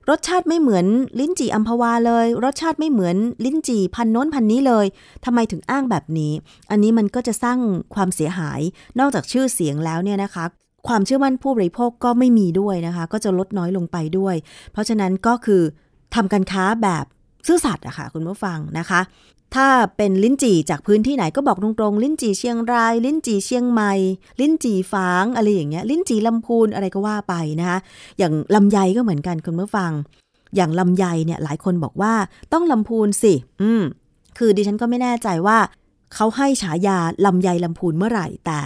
[0.09, 0.85] รสชาติไม่เหมือน
[1.19, 4.85] ลิ้นจี่อัมพวาเลย รสชาติไม่เหมือนลิ้นจี่พันโน้นพันนี้เลย
[5.25, 6.31] ทำไมถึงอ้างแบบนี้
[6.71, 7.57] อันนี้มันก็จะสร้าง
[7.95, 8.61] ความเสียหาย
[8.99, 10.45] นอกจากชื่อเสียงแล้วเนี่ยนะคะ
[10.87, 14.35] ความเชื่อมั่นผู้บริโภคก็ไม่มีด้วยนะคะ ก็จะลดน้อยลงไปด้วย
[14.71, 15.61] เพราะฉะนั้นก็คือ
[16.15, 17.05] ทำการค้าแบบ
[17.47, 19.01] ซื่อสัตย์อะคะ่ะคุณผู้ฟังนะคะ
[19.55, 23.93] ถ้าเป็นลิ้นจี่จากพื้นที่ไหนก็บอกตรงๆ ลิ้นจี่เชียงราย ลิ้นจี่เชียงใหม่
[24.41, 27.79] ลิ้นจี่ฝางอะไรอย่างเงี้ย ลิ้นจี่ลำพูนอะไรก็ว่าไปนะคะ
[28.17, 29.91] อย่างลำไยก็เหมือนกันคุณเมื่อฟัง
[30.55, 32.13] อย่างลำไยเนี่ยหลายคนบอกว่า
[32.53, 33.83] ต้องลำพูนสิ อืม
[34.37, 35.57] คือดิฉันก็ไม่แน่ใจว่า
[36.15, 38.59] เขาให้ฉายาลำไยลำพูนเมื่อไหร่แต่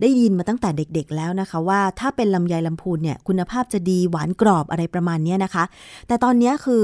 [0.00, 5.64] ได้ยินมาตั้งแต่เด็กๆแล้วนะคะว่าถ้าเป็นลำไยลำพูนเนี่ยคุณภาพจะดีหวานกรอบอะไรประมาณนี้นะคะ
[6.06, 6.82] แต่ตอนนี้คือ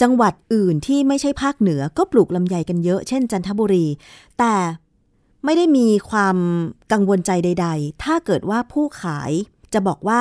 [0.00, 3.86] จังหวัดอื่นที่ไม่ใช่ภาคเหนือก็ปลูกลำไยกันเยอะ เช่นจันทบุรี
[4.38, 4.54] แต่
[5.44, 6.36] ไม่ได้มีความ
[6.92, 9.32] กังวลใจใด ๆ ถ้าเกิดว่าผู้ขาย
[9.74, 10.20] จะบอกว่า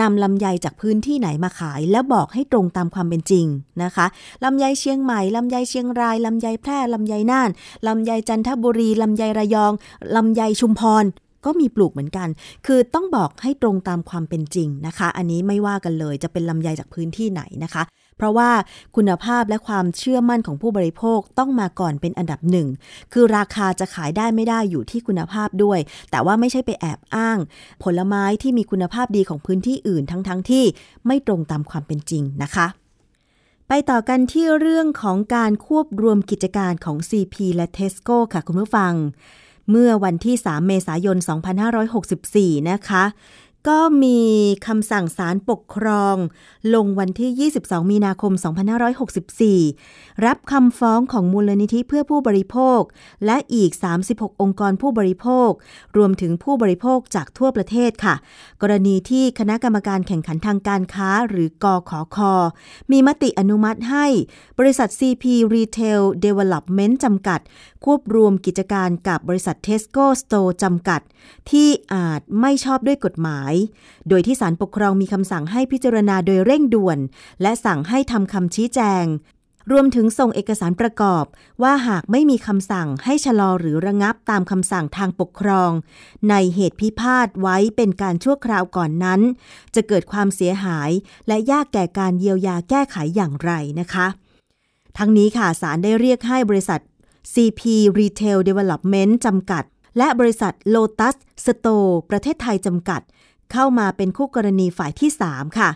[0.00, 3.46] นำลำไยจากพื้นที่ไหนมาขาย แล้วบอกให้ตรงตามความเป็นจริง
[3.82, 4.06] นะคะ
[4.44, 7.50] ลำไยเชียงใหม่ลำไยเชียงรายลำไยแพร่ลำไยน่าน
[7.86, 9.72] ลำไยจันทบุรีลำไยระยอง
[10.16, 11.04] ลำไยชุมพร
[11.44, 12.28] ก็มีปลูกเหมือนกัน
[12.66, 17.82] คือต้องบอกให้ตรงตามความเป็นจริงนะคะ อันนี้ไม่ว่ากันเลย จะเป็นลำไยจากพื้นที่ไหนนะคะ
[18.20, 18.50] เพราะว่า
[18.96, 22.68] คุณภาพและความเชื่อมั่นของผู้บริโภคต้องมาก่อนเป็นอันดับหนึ่ง
[23.12, 25.78] คือราคาจะขายได้ไม่ได้อยู่ที่คุณภาพด้วย
[26.10, 27.38] แต่ว่าไม่ใช่ไปแอบอ้าง
[27.82, 30.64] ผลไม้ที่มีคุณภาพดีของพื้นที่อื่นทั้งๆทที่
[31.06, 32.66] ไม่ตรงตามความเป็นจริงนะคะ
[33.68, 38.92] ไปต่อกันที่เรื่องของการควบรวมกิจการของ CP และ Tesco ค่ะคุณผู้ฟัง
[39.70, 41.16] เมื่อวันที่ 3 เมษายน
[41.92, 43.04] 2564 นะคะ
[43.68, 44.20] ก็มี
[44.66, 46.16] คำสั่งศาลปกครอง
[46.74, 48.32] ลงวันที่ 22 มีนาคม
[49.08, 52.80] 2564 รับคำฟ้องของมูลนิธิเพื่อผู้บริโภค
[53.26, 53.70] และอีก
[54.06, 55.50] 36 องค์กรผู้บริโภค
[55.96, 58.14] รวมถึงผู้บริโภคจากทั่วประเทศค่ะ
[58.62, 62.32] กรณีที่คณะกรรมการแข่งขันทางการค้าหรือกอขอคอ
[62.92, 64.06] มีมติอนุมัติให้
[64.58, 67.40] บริษัท CP Retail Development จำกัด
[67.84, 71.00] ควบรวมกิจการกับบริษัท Tesco Store จำกัด
[71.50, 73.49] ที่อาจไม่ชอบด้วยกฎหมาย
[74.08, 76.98] โดยที่ศาลปกครองมีคำสั่งให้พิจารณาโดยเร่งด่วน
[77.42, 79.06] และสั่งให้ทำคำชี้แจง
[79.70, 81.24] รวมถึงส่งเอกสารประกอบ
[81.62, 85.70] ว่าหากไม่มีคำสั่งให้ชะลอหรือระงับตามคำสั่งทางปกครอง
[86.30, 89.20] ในเหตุพิพาทไว้เป็นการชั่วคราวก่อนนั้น
[89.74, 90.90] จะเกิดความเสียหาย
[91.28, 94.06] และยากแก่การเยียวยาแก้ไขอย่างไรนะคะ
[94.98, 96.80] ทั้งนี้ค่ะศาลได้เรียกให้บริษัท
[97.32, 97.60] CP
[97.98, 99.64] Retail Development จำกัด
[99.98, 103.00] และบริษัท Lotus Store ประเทศไทยจำกัด
[103.52, 105.70] เข้ามาเป็นคู่กรณีฝ่ายที่ 3 ค่ะ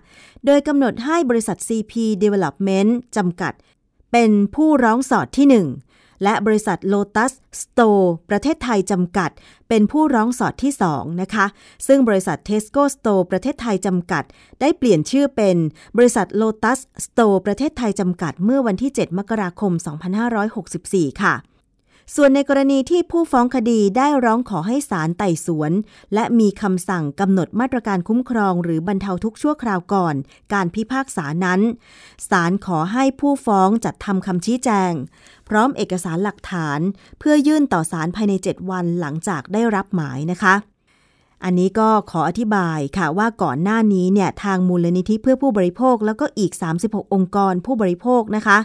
[0.46, 3.52] โดยกำหนดให้บริษัท CP Development จำกัด
[4.12, 9.30] เป็นผู้ร้องสอดที่ 1 และบริษัท Lotus Store ประเทศไทยจำกัด
[9.68, 11.46] เป็นผู้ร้องสอดที่ 2 นะคะ
[11.86, 14.24] ซึ่งบริษัท Tesco Store ประเทศไทยจำกัด
[14.60, 15.56] ได้เปลี่ยนชื่อเป็น
[15.96, 19.72] บริษัท Lotus Store ประเทศไทยจำกัด เมื่อวันที่ 7 มกราคม
[20.46, 21.34] 2564 ค่ะ
[22.14, 25.72] ส่วนในกรณีที่ผู้ฟ้องคดีได้ร้องขอให้ศาลไต่สวน
[26.14, 30.14] และมีคำสั่งกำหนดมาตรการคุ้มครองหรือบรรเทาทุกชั่วคราวก่อน
[30.52, 31.60] การพิพากษานั้น
[32.30, 34.92] ศาลขอให้ผู้ฟ้องจัดทำคำชี้แจง
[35.48, 36.80] พร้อมเอกสารหลักฐาน
[37.18, 40.54] เพื่อยื่นต่อศาลภายใน 7 วันหลังจากได้รับหมายนะคะ
[41.44, 46.52] อันนี้ก็ขออธิบายค่ะว่าก่อนหน้านี้เนี่ยทางมูลนิธิเพื่อผู้บริโภค แล้วก็อีก
[46.84, 48.58] 36 องค์กรผู้บริโภคนะคะ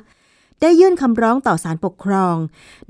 [0.62, 2.36] ได้ยื่นคำร้องต่อศาลปกครอง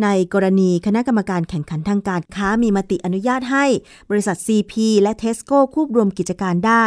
[0.04, 3.66] ในกรณีคณะกรรมการแข่งขันทางการค้ามีมติอนุญาตให้
[4.10, 6.86] บริษัท CP และเทสโก้ควบรวมกิจการได้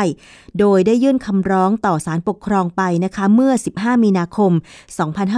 [0.59, 4.53] โดยได้ยื่นคำร้องต่อศาลปกครองไปนะคะเมื่อ 15 มีนาคม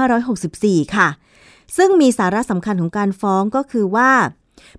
[0.04, 1.08] 2564 ค่ะ
[1.76, 4.12] ซึ่งมีสาระสำคัญของการฟ้องก็คือว่า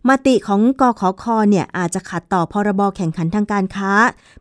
[0.10, 3.92] มติของกขคเนี่ยอาจจะขัดต่อพรบแข่งขันทางการค้า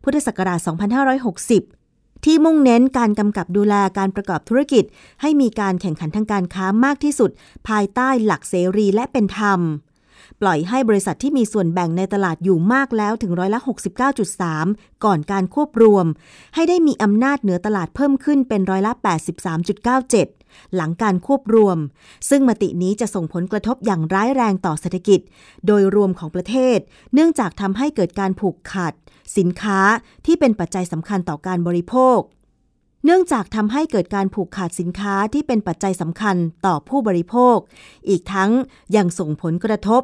[0.02, 1.83] พุทธศักราช 2560
[2.24, 4.84] ที่มุ่งเน้นการกำกับดูแลการประกอบธุรกิจ
[5.20, 7.30] ให้มีการแข่งขันทางการค้ามากที่สุด
[7.68, 9.60] ภายใต้หลักเสรีและเป็นธรรม
[10.40, 13.60] ปล่อยให้บริษัทที่มีส่วนแบ่งในตลาดอยู่มากแล้วถึงร้อยละ
[14.32, 16.06] 69.3 ก่อนการควบรวม
[16.54, 18.92] ให้ได้มีอำนาจเหนือตลาดเพิ่มขึ้นเป็นร้อยละ
[20.04, 21.78] 83.97หลังการควบรวม
[22.28, 25.20] ซึ่งมตินี้จะส่งผลกระทบอย่างร้ายแรงต่อเศรษฐกิจ
[25.66, 26.78] โดยรวมของประเทศ
[27.14, 28.92] เนื่องจากทำให้เกิดการผูกขาด
[29.38, 29.80] สินค้า
[30.26, 32.18] ที่เป็นปัจจัยสำคัญต่อการบริโภค
[33.04, 37.56] เนื่องจากทำให้เกิดการผูกขาดสินค้าที่เป็นปัจจัยสำคัญต่อผู้บริโภค
[38.08, 38.50] อีกทั้ง
[38.96, 40.02] ยังส่งผลกระทบ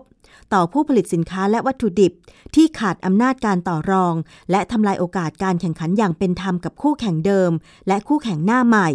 [0.55, 2.13] ต่อผู้ผลิตสินค้าและวัตถุดิบ
[2.55, 4.15] ที่ขาดอำนาจการต่อรอง
[4.51, 7.51] และทำลายโอกาสการแข่งขันอย่างเป็นธรรมกับคู่แข่งเดิม
[7.89, 8.89] และคู่แข่งหน้าใหม่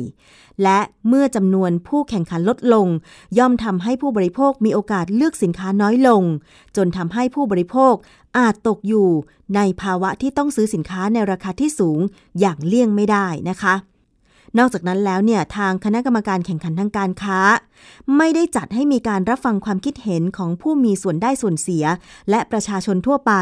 [0.63, 2.87] และเมื่อจำนวนผู้แข่งขันลดลง
[3.37, 6.23] ย่อมทำให้ผู้บริโภคมีโอกาสเลือกสินค้าน้อยลง
[6.75, 7.93] จนทำให้ผู้บริโภค
[8.37, 9.09] อาจตกอยู่
[9.55, 11.99] ในภาวะที่ต้องซื้อสินค้าในราคาที่สูง
[12.39, 13.75] อย่างเลี่ยงไม่ได้นะคะ
[14.59, 17.39] นอกจากนั้นแล้วเนี่ยทางคณะกรรมการแข่งขันทางการค้า
[18.17, 21.85] ไม่ได้จัดให้มีการรับฟังความคิดเห็นของผู้มีส่วนได้ส่วนเสีย
[22.29, 23.33] และประชาชนทั่วไป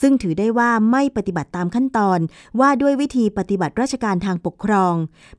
[0.00, 2.18] ซึ่งถือได้ว่าไม่ปฏิบัติตามขั้นตอน
[2.60, 4.94] ว่าด้วยวิธีปฏิบัติราชการทางปกครอง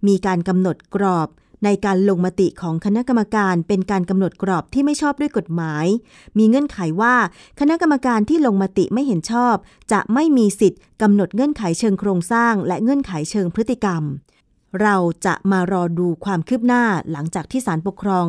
[0.07, 1.27] มีการกำหนดกรอบ
[1.64, 5.86] ในการลงมติของคณะกรรมการเป็นการกำหนดกรอบที่ไม่ชอบด้วยกฎหมาย
[6.38, 7.16] มีเงื่อนไขว่า
[7.60, 9.56] คณะกรรมการที่ลงมติไม่เห็นชอบ
[9.91, 14.03] จะไม่มีสิทธิ์กำหนดเงื่อนไขเชิงโครงสร้าง และเงื่อนไขเชิงพฤติกรรม
[14.82, 14.95] เรา
[15.26, 18.26] จะมารอดูความคืบหน้าหลังจากที่ศาลปกครอง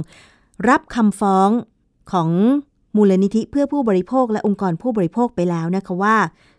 [0.68, 1.50] รับคำฟ้อง
[2.12, 2.30] ของ
[2.96, 6.16] มูลนิธิเพื่อผู้บริโภคและองค์กรผู้บริโภคไปแล้วนะคะว่า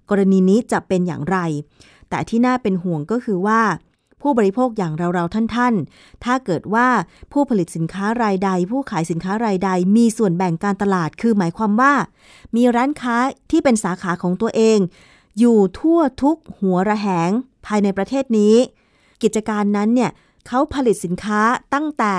[0.09, 1.38] กรณีนี้จะเป็นอย่างไร
[2.09, 3.61] แต่ที่น่าเป็นห่วงก็คือว่า
[4.22, 6.88] ผู้บริโภคอย่างเราๆท่านๆ ถ้าเกิดว่า
[7.32, 11.93] ผู้ผลิตสินค้ารายใด ผู้ขายสินค้ารายใด มีส่วนแบ่งการตลาดคือหมายความว่า
[12.55, 13.18] มีร้านค้า
[13.51, 14.80] ที่เป็นสาขาของตัวเอง
[15.39, 17.32] อยู่ทั่วทุกหัวระแหง
[17.65, 18.55] ภายในประเทศนี้
[19.24, 20.11] กิจการนั้นเนี่ย
[20.47, 21.41] เขาผลิตสินค้า
[21.74, 22.15] ตั้งแต่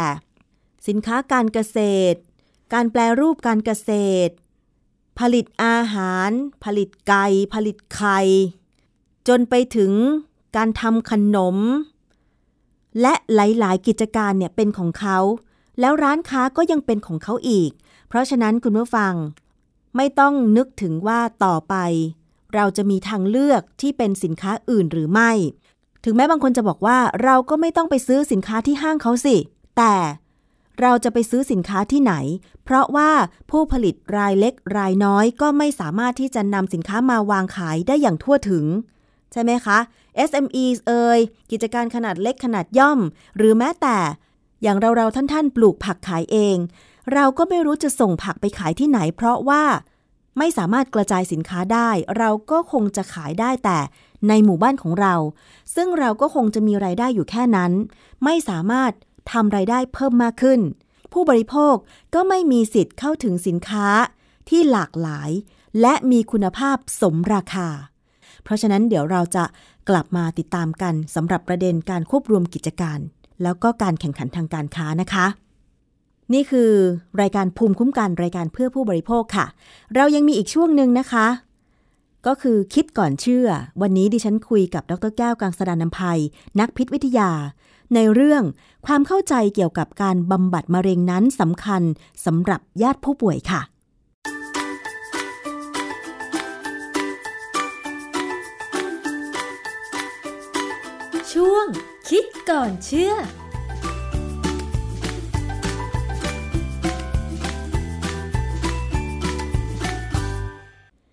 [0.89, 1.79] สินค้าการเกษ
[2.13, 2.19] ตร
[2.73, 3.91] การแปลรูปการเกษ
[4.27, 4.33] ตร
[5.19, 6.31] ผลิตอาหาร
[6.65, 8.21] ผลิตไก่ผลิตไข่
[9.29, 9.93] จนไปถึง
[10.57, 11.57] การทำขนม
[13.01, 15.19] และหลาย ๆ กิจการเนี่ยเป็นของเขา
[15.81, 17.71] แล้วร้านค้าก็ยังเป็นของเขาอีก
[18.09, 19.15] เพราะฉะนั้นคุณผู้ฟัง
[19.97, 21.75] ไม่ต้องนึกถึงว่าต่อไป
[22.55, 25.31] เราจะมีทางเลือกที่เป็นสินค้าอื่นหรือไม่
[26.05, 29.37] ถึงแม้บางคนจะบอกว่าเราก็ไม่ต้องไปซื้อสินค้าที่ห้างเขาสิ
[29.77, 29.95] แต่
[30.81, 32.15] เราจะไปซื้อสินค้าที่ไหน
[32.65, 33.11] เพราะว่า
[33.51, 38.65] ผู้ผลิตรายเล็กรายน้อยก็ไม่สามารถที่จะนำสินค้ามาวางขายได้อย่างทั่วถึง
[39.33, 39.79] ใช่ไหมคะ
[40.31, 42.99] SME เอ่ยกิจการขนาดเล็กขนาดย่อม
[43.37, 43.99] หรือแม้แต่
[44.63, 46.57] อย่างเราๆท่านๆ ปลูกผักขายเอง
[47.13, 49.65] เราก็ไม่รู้จะส่งผักไปขายที่ไหน เพราะว่า
[50.39, 53.79] ไม่สามารถกระจายสินค้าได้ เราก็คงจะขายได้แต่
[54.29, 55.15] ในหมู่บ้านของเรา
[55.75, 57.73] ซึ่งเราก็คงจะมีไรายได้อยู่แค่นั้น
[58.25, 58.93] ไม่สามารถ
[59.33, 60.61] ทำไรายได้เพิ่มมากขึ้น
[61.13, 61.75] ผู้บริโภค
[62.15, 63.87] ก็ไม่มีสิทธิ์เข้าถึงสินค้า
[64.49, 65.31] ที่หลากหลาย
[65.81, 67.69] และมีคุณภาพสมราคา
[68.43, 69.45] เพราะฉะนั้นเดี๋ยวเราจะ
[69.89, 72.99] กลับมาติดตามกันสำหรับประเด็นการควบรวมกิจการ
[73.43, 75.27] แล้วก็การแข่งขันทางการค้านะคะ
[76.33, 76.71] นี่คือ
[77.21, 79.47] รายการภูมิคุ้มกันรายการเพื่อผู้บริโภคค่ะ
[79.95, 81.27] เรายังมีอีกช่วงหนึ่งนะคะ
[82.27, 83.49] ก็คือคิดก่อนเชื่อ
[83.83, 86.21] วันนี้ดิฉันคุยกับดรแก้วกังสดานนภัย
[86.61, 87.31] นักพิษวิทยา
[87.95, 88.43] ในเรื่อง
[88.87, 91.83] ความเข้าใจเกี่ยวกับการบำบัดมะเร็งนั้นสำคัญ
[92.27, 93.61] สำหรับญาติผู้ป่วยค่ะ
[102.15, 103.13] คิดก่อนเชื่อ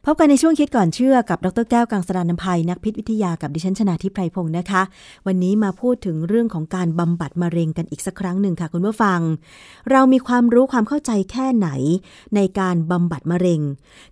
[0.07, 4.81] พบกันในช่วงคิดก่อนเชื่อกับดรแก้วกังสดานนภัยนักพิษวิทยากับดิฉันชนาทิพไพรพงศ์นะคะ
[5.27, 9.19] วันนี้มาพูดถึงเรื่องของการบำบัดมะเร็งกันอีกสักครั้งหนึ่งค่ะคุณผู้ฟัง
[9.91, 11.69] เรามีความรู้ความเข้าใจแค่ไหน
[12.35, 13.61] ในการบำบัดมะเร็ง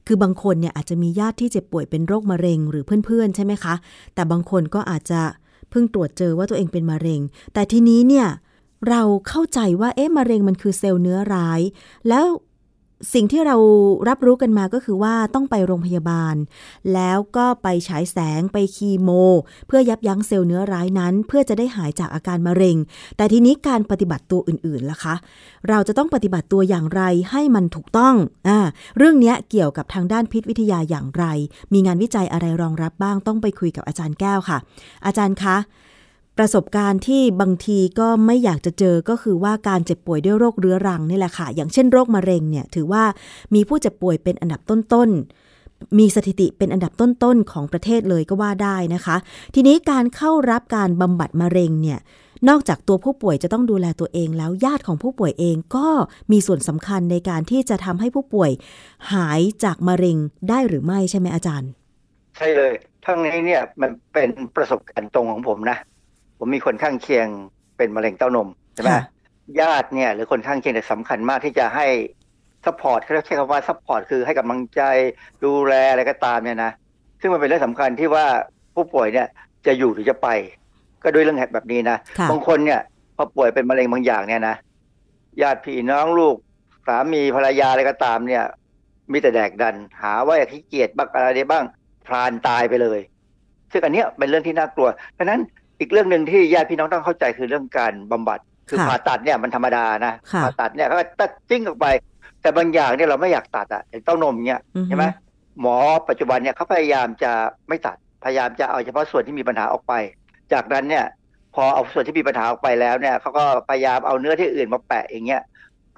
[0.07, 3.73] คือบางคนเนี่ยอาจจะมีญาติที่เจ็บป่วยเป็นโรคมะเร็งหรือเพื่อนๆ ใช่ไหมคะ
[4.13, 5.21] แต่บางคนก็อาจจะ
[5.73, 7.21] เพิ่งตรวจเจอว่าตัวเองเป็นมะเร็ง
[7.53, 8.27] แต่ทีนี้เนี่ย
[8.89, 11.61] เราเข้าใจว่าเอ๊ะมะเร็งมันคือเซลล์เนื้อร้าย
[12.09, 12.25] แล้ว
[13.13, 13.55] สิ่งที่เรา
[14.09, 16.35] รับรู้กันมาก็คือว่าต้องไปโรงพยาบาล
[16.93, 19.09] แล้วก็ไปฉายแสงไปคีโม
[19.67, 22.77] เพื่อยับยั้งเซลล์เนื้อร้ายนั้น เพื่อจะได้หายจากอาการมะเร็ง
[23.17, 25.15] แต่ทีนี้การปฏิบัติตัวอื่นๆล่ะคะ
[25.69, 27.01] เราจะต้องปฏิบัติตัวอย่างไร
[27.31, 28.15] ให้มันถูกต้อง
[28.47, 28.59] อ่า
[28.97, 31.25] เรื่องนี้เกี่ยวกับทางด้านพิษวิทยาอย่างไร
[31.73, 34.57] มีงานวิจัยอะไรรองรับบ้างต้องไปคุยกับอาจารย์แก้วค่ะ
[35.05, 35.57] อาจารย์คะ
[36.37, 43.03] ประสบการณ์ที่บางทีก็ไม่อยากจะเจอก็คือว่าการเจ็บป่วยด้วยโรคเรื้อรังนี่แหละค่ะ อย่างเช่นโรคมะเร็งเนี่ยถือว่า
[43.55, 49.15] มีผู้เจ็บป่วยเป็นอันดับต้นๆ มีสถิติเป็นอันดับต้นๆ ของประเทศเลยก็ว่าได้นะคะ
[49.55, 51.99] ทีนี้การเข้ารับการบำบัดมะเร็งเนี่ย
[52.49, 55.87] นอกจากตัวผู้ป่วยจะต้องดูแลตัวเองแล้วญาติของผู้ป่วยเองก็
[56.31, 58.51] มีส่วนสำคัญในการที่จะทำให้ผู้ป่วย
[59.13, 60.17] หายจากมะเร็ง
[60.49, 61.69] ได้หรือไม่ใช่ไหมอาจารย์
[62.37, 62.73] ใช่เลย
[63.05, 65.77] ทั้งนี้เนี่ยมันเป็นประสบการณ์ตรงของผมนะ
[66.45, 67.27] ผมมีคนข้างเคียง
[67.77, 69.03] เป็นมะเร็งเต้านมใช่ไหมค่ะ
[69.59, 71.87] ญาติเนี่ยหรือคนข้างเคียงเนี่ยสำคัญมากที่จะให้
[72.65, 74.81] support เขาใช้คำว่า support คือให้กำลังใจ
[75.43, 76.71] ดูแลอะไรก็ตามเนี่ยนะ
[77.21, 78.25] ซึ่งมันเป็นเรื่องสำคัญที่ว่า
[78.75, 79.27] ผู้ป่วยเนี่ย
[79.65, 80.27] จะอยู่หรือจะไป
[81.03, 82.81] ก็ด้วยเรื่องแบบนี้นะค่ะบางคนเนี่ย
[83.15, 84.55] พอป่วยเป็นมะเร็งบางอย่างเนี่ยนะ
[85.41, 86.35] ญาติพี่น้องลูก
[86.87, 88.43] สามีภรรยาอะไรก็ตามเนี่ย
[89.11, 91.65] มีแต่แดกดัน หาว่าขี้เกียจบ้างอะไรได้บ้าง
[92.05, 92.99] พรานตายไปเลย
[93.71, 95.41] ซึ่งอันเนี้ยเป็นเรื่องที่น่ากลัวเพราะฉะนั้น
[95.79, 101.85] อีกเรื่องหนึ่งที่ญาติพี่น้องต้องเข้าใจคือเรื่องการบำบัด คือค่ะผ่าตัดเนี่ยมันธรรมดานะค่ะผ่าตัดเนี่ยเขาก็ตัดจิ้งออกไป
[102.41, 105.05] แต่บางอย่างเนี่ยเราไม่อยากตัดอะอย่างเต้านมเนี่ยอือฮึใช่ไหม
[105.61, 105.75] หมอ
[106.09, 107.31] ปัจจุบันเนี่ยเขาพยายามจะ
[107.69, 109.93] ไม่ตัดพยายามจะเอาเฉพาะส่วนที่มีปัญหาออกไป
[110.53, 111.05] จากนั้นเนี่ย
[111.55, 115.41] พอเอาส่วนที่มีปัญหาออกไปแล้วเนี่ยเขาก็พยายามเอาเนื้อที่อื่นมาแปะอย่างเงี้ย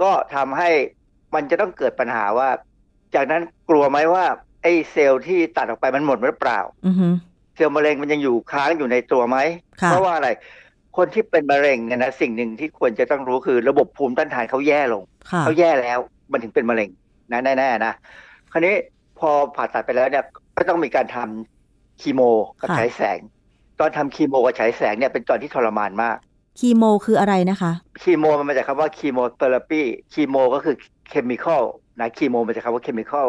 [0.02, 0.70] ก็ทำให้
[1.36, 2.50] มันจะต้องเกิดปัญหาว่า
[3.16, 4.26] จากนั้นกลัวไหมว่า
[4.64, 7.08] ไอ้เซลล์ที่ตัดออกไปมันหมดหรือเปล่าอือฮึ
[7.56, 9.38] เซลล์มะเร็งมันยังอยู่ค้างอยู่ในตัวไหม
[9.82, 10.30] ค่ะเพราะว่าอะไร
[10.98, 16.00] คนที่เป็นมะเร็งเนี่ยนะสิ่งหนึ่งที่ควรจะต้องรู้คือระบบภูมิต้านทานเขาแย่ลงค่ะเขาแย่แล้ว
[16.32, 16.90] มันถึงเป็นมะเร็ง
[17.32, 17.94] นะแน่ๆนะ
[18.52, 18.76] คราวนี้
[19.20, 20.26] พอผ่าตัดไปแล้วเนี่ย
[20.58, 22.22] ก็ต้องมีการทำคีโม
[22.60, 23.20] กับค่ะฉายแสง
[23.80, 26.18] ตอนทำคีโมกับฉายแสงเนี่ยเป็นตอนที่ทรมานมาก
[26.60, 29.82] คีโมคืออะไรนะคะคีโมมันมาจากคำว่าคีโมเทอราปี
[30.14, 30.76] คีโมก็คือ
[31.10, 31.64] เคมีคอล
[32.00, 33.28] นะคีโมมาจากคำว่าเคมีคอล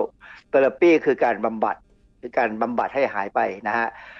[0.48, 1.76] เทอราปีคือการบำบัด
[2.20, 4.14] คือการบำบัดให้หายไปนะฮะเอ่อ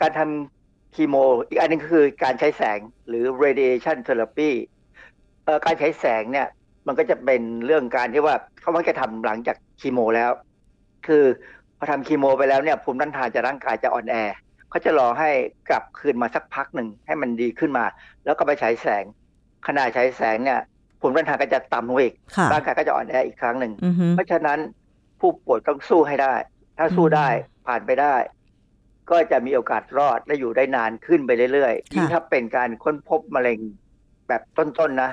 [0.00, 1.14] การทำคีโม
[1.48, 4.50] อีกอันหนึงก็คือการใช้แสงหรือ radiation therapy
[5.44, 6.48] เอ่อการใช้แสงเนี่ย
[6.86, 10.30] มันก็จะเป็นเรื่องการที่ว่าเขามักจะทำหลังจากคีโมแล้ว
[11.06, 11.24] คือ
[11.78, 14.16] พอทำคีโมไปแล้วเนี่ยภูมิต้านทานจะร่างกายจะอ่อนแอ
[14.70, 15.30] เขาจะรอให้
[15.68, 17.84] กลับคืนมาสักพักหนึ่งให้มันดีขึ้นมา
[18.24, 19.04] แล้วก็ไปฉายแสง
[19.66, 20.60] ขณะฉายแสงเนี่ย
[21.00, 24.58] ภูมิต้านทานก็จะต่ำลงอีกค่ะร่างกายก็จะอ่อนแออีกครั้งหนึ่งอือฮึเพราะฉะนั้น
[25.20, 26.34] ผู้ป่วยต้องสู้ให้ได้
[26.78, 27.28] ถ้าสู้ได้
[27.66, 28.14] ผ่านไปได้
[29.10, 33.58] ก็จะมีโอกาสรอดและอยู่ได้นานขึ้นไปเรื่อยๆยิ่งถ้าเป็นการค้นพบมะเร็ง
[34.28, 35.10] แบบต้นๆนะ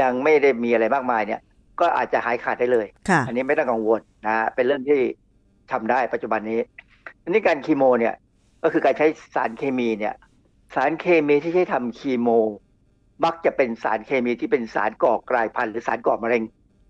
[0.00, 1.40] ยังไม่ได้มีอะไรมากมายเนี่ย
[1.80, 5.00] ก็อาจจะหายขาดได้เลยค่ะอันนี้ไม่ต้องกังวลนะฮะเป็นเรื่องที่
[5.72, 6.60] ทำได้ปัจจุบันนี้
[7.24, 8.14] อันนี้การคีโมเนี่ย
[8.62, 10.14] ก็คือการใช้สารเคมีเนี่ย
[10.74, 12.28] สารเคมีที่ใช้ทำคีโม
[13.24, 16.42] มักจะเป็นสารเคมีที่เป็นสารก่อกลายพันธุ์หรือสารก่อมะเร็ง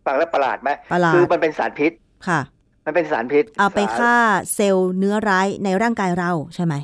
[0.05, 1.93] ฟังแล้วประหลาดไหมประหลาดคือมันเป็นสารพิษ
[2.29, 2.41] ค่ะ
[2.89, 4.15] มันเป็นสารพิษเอาไปสรฆ่า
[4.55, 6.75] เซลล์เนื้อร้ายในร่างกายเราใช่ไหม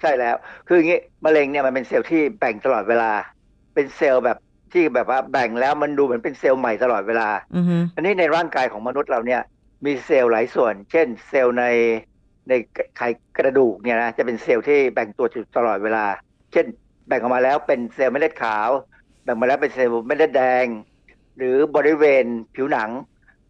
[0.00, 0.36] ใช่แล้ว
[0.66, 3.10] คืออย่างงี้มะเร็งเนี่ยมันเป็นเซลล์ที่แบ่งตลอดเวลา
[3.74, 4.38] เป็นเซลล์แบบ
[4.72, 9.42] ที่แบบว่าแบ่งแล้วมันดูเหมือนเป็นเซลล์ใหม่ตลอดเวลาอือฮึอันนี้ในร่างกายของมนุษย์เราเนี่ย
[9.84, 11.64] มีเซลล์หลายส่วน เช่น เซลล์ใน
[12.48, 12.52] ใน
[12.96, 13.02] ไข
[13.38, 16.04] กระดูกเนี่ยนะจะเป็นเซลล์ที่แบ่งตัวอยู่ตลอดเวลา
[16.52, 16.66] เช่น
[17.08, 18.68] แบ่งออกมาแล้วเป็นเซลล์เม็ดเลือดขาว
[19.24, 20.66] แบ่งมาแล้วเป็นเซลล์เม็ดเลือดแดง
[21.36, 22.90] หรือบริเวณผิวหนัง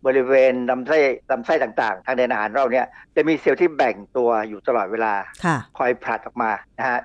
[0.06, 0.98] บริเวณลำไส้
[1.30, 2.86] ลำไส้ต่างๆ ทางเดินอาหารเราเนี่ย
[3.16, 7.00] จะมีเซลล์ที่แบ่งตัวอยู่ตลอดเวลาค่ะคอยผลัดออกมานะฮะ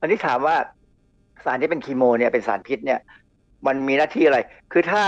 [0.00, 0.56] อันนี้ถามว่า
[1.44, 3.00] สารที่เป็นคีโมเนี่ยเป็นสารพิษเนี่ย
[3.66, 4.38] มันมีหน้าที่อะไร
[4.72, 5.02] คือถ้า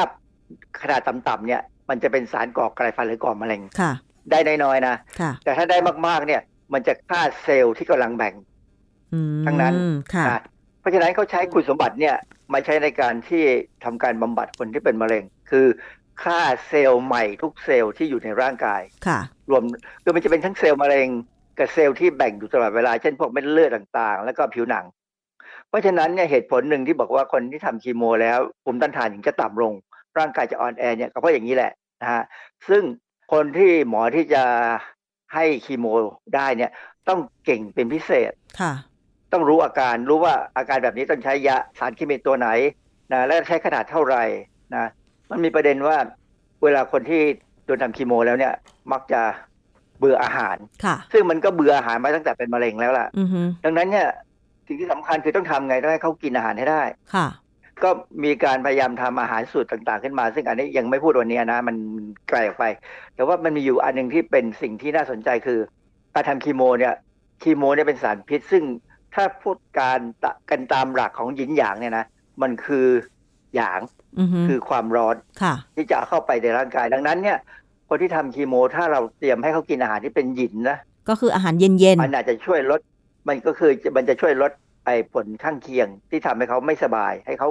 [0.83, 3.93] ขนาดต่ำๆเนี่ย มันจะเป็นสารก่อกลายพันธุ์หรือก่อมะเร็งค่ะ
[4.31, 6.41] ได้น้อยๆนะค่ะแต่ถ้าได้มากๆเนี่ย
[6.72, 8.35] มันจะฆ่าเซลล์ที่กำลังแบ่ง
[9.12, 9.74] อืมทั้งนั้น
[10.14, 10.43] ค่ะนะ
[10.81, 12.16] เพราะฉะนั้นเขาใช้คุณสมบัติเนี่ย
[12.53, 13.43] มาใช้ในการที่
[13.85, 15.66] ทำการบำบัดคนที่เป็นมะเร็ง คือ
[16.23, 19.62] ฆ่าเซลล์ใหม่ทุกเซลล์ที่อยู่ในร่างกายค่ะ รวม
[20.03, 21.09] คือมันจะเป็นทั้งเซลล์มะเร็ง
[21.59, 24.85] กับเซลล์ที่แบ่งอยู่ตลอดเวลา เช่นพวกเม็ดเลือดต่างๆ แล้วก็ผิวหนัง
[25.69, 29.73] เพราะฉะนั้นเนี่ยเหตุผลหนึ่งที่บอกว่าคนที่ทำคีโม แล้วภูมิต้านทานถึงจะต่ำลง
[30.19, 32.23] ร่างกายจะอ่อนแอเนี่ยก็เพราะอย่างนี้แหละนะฮะ
[32.69, 32.83] ซึ่ง
[33.33, 34.45] คนที่หมอที่จะ
[35.35, 35.87] ให้คีโม
[36.35, 36.71] ได้เนี่ย
[37.09, 38.73] ต้องเก่งเป็นพิเศษค่ะ
[39.33, 42.49] ต้องรู้อาการรู้ว่าอาการแบบนี้ต้องใช้ยาสารเคมีตัวไหน
[43.12, 44.25] นะและใช้ขนาดเท่าไหร่
[44.75, 44.87] นะ
[45.31, 45.97] มันมีประเด็นว่า
[46.62, 47.20] เวลาคนที่
[47.64, 48.53] โดนทำคีโมแล้วเนี่ย
[48.93, 49.22] มักจะ
[49.99, 54.09] เบื่ออาหารค่ะซึ่งมันก็เบื่ออาหารมาตั้งแต่เป็นมะเร็งแล้วล่ะอือฮึดังนั้นเนี่ย
[54.66, 56.83] สิ่งที่สำคัญคือต้องทำไงต้องให้เขากินอาหารให้ได้
[57.14, 57.27] ค่ะ
[57.83, 57.91] ก็
[58.24, 61.77] มีการพยายามทำอาหารสูตรต่าง ๆ ขึ้นมา ซึ่งอันนี้ยังไม่พูดวันนี้นะ มัน
[62.29, 62.64] ไกลออกไป
[63.14, 65.59] แต่ว่ามันมีอยู่อันหนึงที่เป็นสิ่งที่น่าสนใจคือ
[66.14, 66.95] การทำคีโมเนี่ย
[67.43, 68.64] คีโมเนี่ยเป็นสารพิษ ซึ่ง
[69.14, 72.05] ถ้าพูดการตะกันตามหลักของหยินหยางเนี่ยนะ
[72.43, 72.87] มันคือ
[73.57, 73.81] หยาง
[74.19, 77.39] อือฮึคือความร้อนค่ะที่จะเข้าไปในร่างกายดังนั้นเนี่ย
[77.89, 80.79] คนที่ทำคีโม ถ้าเราเตรียมให้เขากินอาหารที่เป็นหยินนะ
[81.09, 82.81] ก็คืออาหารเย็นมันอาจจะช่วยลด
[83.29, 84.53] มันก็คือมันจะช่วยลด
[84.87, 87.49] ไอ้ผลข้างเคียงที่ทำให้เขาไม่สบาย ให้เขา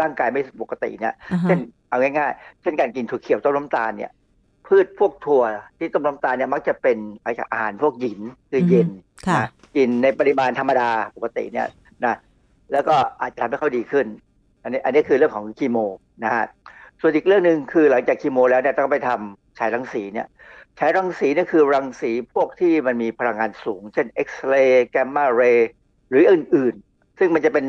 [0.00, 4.12] ร่างกายไม่ปกติเนี่ยๆอ่าฮะเช่นเอาง่ายๆ เช่นการกินถั่วเขียวต้มน้ำตาลเนี่ย
[4.66, 5.44] พืชพวกถั่ว
[5.78, 6.98] ที่ต้มน้ำตาลเนี่ยมักจะเป็น
[7.52, 8.20] อาหารพวกหยิน
[8.50, 8.88] คือเย็น
[9.26, 11.68] ค่ะนะกินในปริมาณธรรมดาปกติเนี่ย
[12.04, 12.14] นะ
[12.72, 14.06] แล้วก็อาจจะทำให้เขาดีขึ้น
[14.62, 15.78] อันนี้อันนี้คือเรื่องของคีโม
[16.24, 16.46] นะฮะ
[17.00, 20.28] ส่วนอีกเรื่องหนึ่งคือหลังจากคีโมแล้วเนี่ยต้องไปทำฉายรังสีเนี่ย
[20.78, 25.70] ฉายรังสีเนี่ยคือรังสีพวกที่มันมีพลังงานสูง เช่นเอ็กซเรย์แกมมาเรย์
[26.08, 27.66] หรืออื่นๆ ซึ่งมันจะเป็น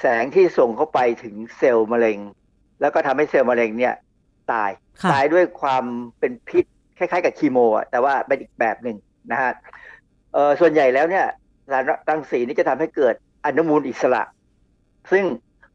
[0.00, 2.18] แสงที่ส่งเข้าไปถึงเซลล์มะเร็ง
[2.80, 3.94] แล้วก็ทำให้เซลล์มะเร็งเนี่ย
[4.52, 4.70] ตาย
[5.02, 5.84] ค่ะตายด้วยความ
[6.18, 6.64] เป็นพิษ
[6.98, 8.96] คล้ายๆ กับคีโมอะแต่ว่าเป็นอีกแบบหนึ่ง
[9.32, 9.52] นะฮะ
[10.32, 11.26] เออส่วนใหญ่แล้วเนี่ย
[11.70, 13.14] สารรังสีนี่จะทำให้เกิด
[13.44, 14.22] อนุมูลอิสระ
[15.10, 15.24] ซึ่ง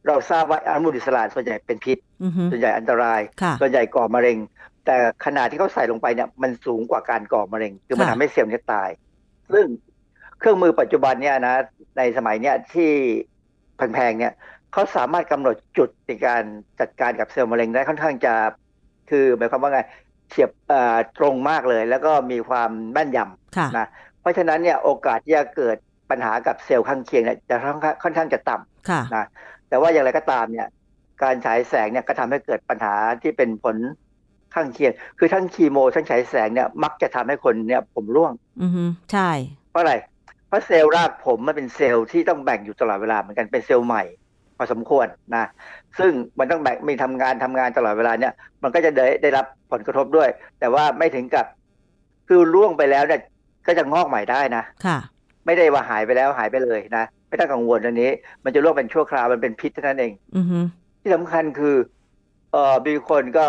[0.07, 4.37] เราทราบว่าอนุมูลอิสระส่วนใหญ่เป็นพิษอือฮึส่วนใหญ่อันตรายค่ะส่วนใหญ่ก่อมะเร็ง
[4.85, 4.95] แต่
[5.25, 8.89] ขนาดที่เขาใส่ลงไปเนี่ยมันสูงกว่าการก่อมะเร็ง คือมันค่ะทำให้เซลล์เนี่ยตาย
[9.53, 9.65] ซึ่ง
[10.39, 11.55] เครื่องมือปัจจุบันเนี่ยนะ
[11.97, 12.91] ในสมัยเนี่ยที่
[13.75, 14.33] แพงๆเนี่ย
[14.73, 16.43] เขาสามารถกำหนดจุดในการ
[16.79, 18.33] จัดการกับเซลล์มะเร็งได้ค่อนข้างจะ
[19.09, 19.81] คือหมายความว่าไง
[20.29, 23.87] เฉียบเอ่อตรงมากเลย แล้วก็มีความแม่นยำค่ะนะ
[24.21, 25.77] เพราะฉะนั้นเนี่ยโอกาสที่จะเกิด
[26.09, 29.25] ปัญหากับเซลล์ข้างเคียงเนี่ยจะค่อนข้างค่อนข้างจะต่ำค่ะนะ
[29.75, 30.67] แต่ว่าอย่างไรก็ตามเนี่ย
[31.23, 33.77] การฉายแสงเนี่ยก็ทำให้เกิดปัญหาที่เป็นผล
[34.53, 39.29] ข้างเคียง คือทั้งคีโมทั้งฉายแสงเนี่ยมักจะทำให้คนเนี่ยผมร่วง อือฮึใช่
[39.71, 39.93] เพราะอะไร
[40.47, 44.03] เพราะเซลล์รากผมมันเป็นเซลล์ที่ต้องแบ่งอยู่ตลอดเวลาเหมือนกันเป็นเซลล์ใหม่
[44.57, 45.45] พอสมควรนะ
[45.99, 51.45] ซึ่งมันต้องแบ่งมีทำงานทำงานตลอดเวลาเนี่ย มันก็จะได้ได้รับผลกระทบด้วย แต่ว่าไม่ถึงกับ
[52.27, 53.21] คือร่วงไปแล้วเนี่ย
[53.67, 54.99] ก็จะงอกใหม่ได้นะ ค่ะ
[55.45, 57.05] ไม่ได้ว่าหายไปแล้วหายไปเลยนะ
[57.37, 58.11] ไปไม่ต้องกังวลอันนี้
[58.43, 60.59] มันจะโรคเป็นชั่วคราวมันเป็นพิษเท่านั้นเองอือฮึ
[61.01, 61.75] ที่สำคัญคือ
[62.51, 63.47] เอ่อมีคนก็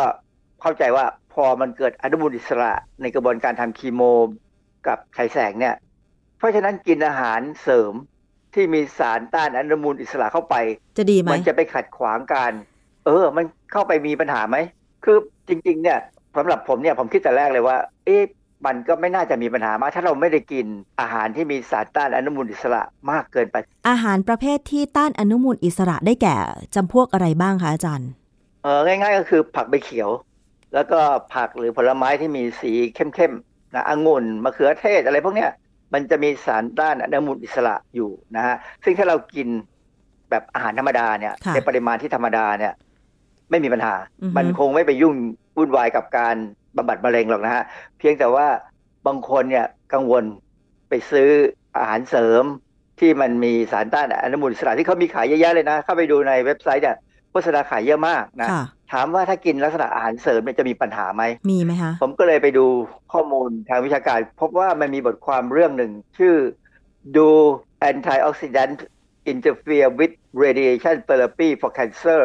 [0.62, 2.72] เข้าใจว่าพอมันเกิดอนุมูลอิสระ
[3.02, 4.02] ในกระบวนการทำคีโม
[4.86, 5.74] กับฉายแสงเนี่ย
[6.38, 7.92] เพราะฉะนั้นกินอาหารเสริม
[8.54, 10.56] ที่มีสารต้านอนุมูลอิสระเข้าไป
[10.98, 12.52] จะดีไหมมันจะไปขัดขวางการ
[13.06, 14.56] เออ มันเข้าไปมีปัญหาไหม
[15.04, 15.16] คือ
[15.48, 15.98] จริง ๆ เนี่ย
[16.36, 18.22] สำหรับผมเนี่ยผมคิดแต่แรกเลยว่า เอ๊ะ
[18.66, 20.66] มันก็ไม่น่าจะมีปัญหามากถ้าเราไม่ได้กิน
[21.00, 23.56] อาหารที่มีสารต้านอนุมูลอิสระมากเกินไป
[23.88, 26.36] อาหารประเภทที่ต้านอนุมูลอิสระได้แก่
[26.74, 28.10] จำพวกอะไรบ้างคะอาจารย์
[28.62, 30.10] เออง่าย ๆ ก็คือผักใบเขียว
[30.74, 30.98] แล้วก็
[31.34, 35.50] ผักหรือผลไม้ที่มีสีเข้มๆนะองุ่นมะเขือเทศอะไรพวกเนี้ย
[35.92, 39.48] มันจะมีสารต้านอนุมูลอิสระอยู่นะฮะซึ่งถ้าเรากิน
[40.30, 42.72] แบบอาหารธรรมดาเนี่ยค่ะในปริมาณที่ธรรมดาเนี่ย
[43.50, 45.14] ไม่มีปัญหาอือฮึมันคงไม่ไปยุ่ง
[45.56, 46.36] วุ่นวายกับการ
[46.76, 47.64] บำบัดมะเร็งหรอกนะฮะ
[47.98, 48.46] เพียงแต่ว่า
[49.06, 50.24] บางคนเนี่ยกังวล
[50.88, 51.28] ไปซื้อ
[51.76, 52.44] อาหารเสริม
[53.00, 56.96] ที่มันมีสารต้านอนุมูลอิสระที่เขามีขายเยอะแยะเลยนะ เข้าไปดูในเว็บไซต์เนี่ย
[57.30, 58.62] โฆษณาขายเยอะมากนะค่ะ
[58.92, 62.66] ถามว่าถ้ากินลักษณะอาหารเสริมเนี่ยจะมีปัญหาไหมมีไหมคะผมก็เลยไปดู
[63.12, 66.34] ข้อมูลทางวิชาการ พบว่ามันมีบทความเรื่องหนึ่ง ชื่อ
[67.16, 67.28] Do
[67.90, 68.78] Antioxidant
[69.32, 72.20] Interfere with Radiation Therapy for Cancer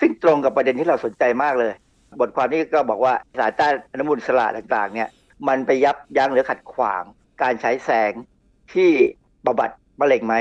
[0.00, 1.72] ซึ่งตรงกับประเด็นที่เราสนใจมากเลย
[2.20, 5.08] บทความนี้ก็บอกว่าสารต้านอนุมูลอิสระต่างๆเนี่ย
[5.48, 7.02] มันไปยับยั้งหรือขัดขวาง
[7.42, 8.12] การใช้แสง
[8.72, 8.90] ที่
[9.46, 10.36] บำบัดมะเร็งไหม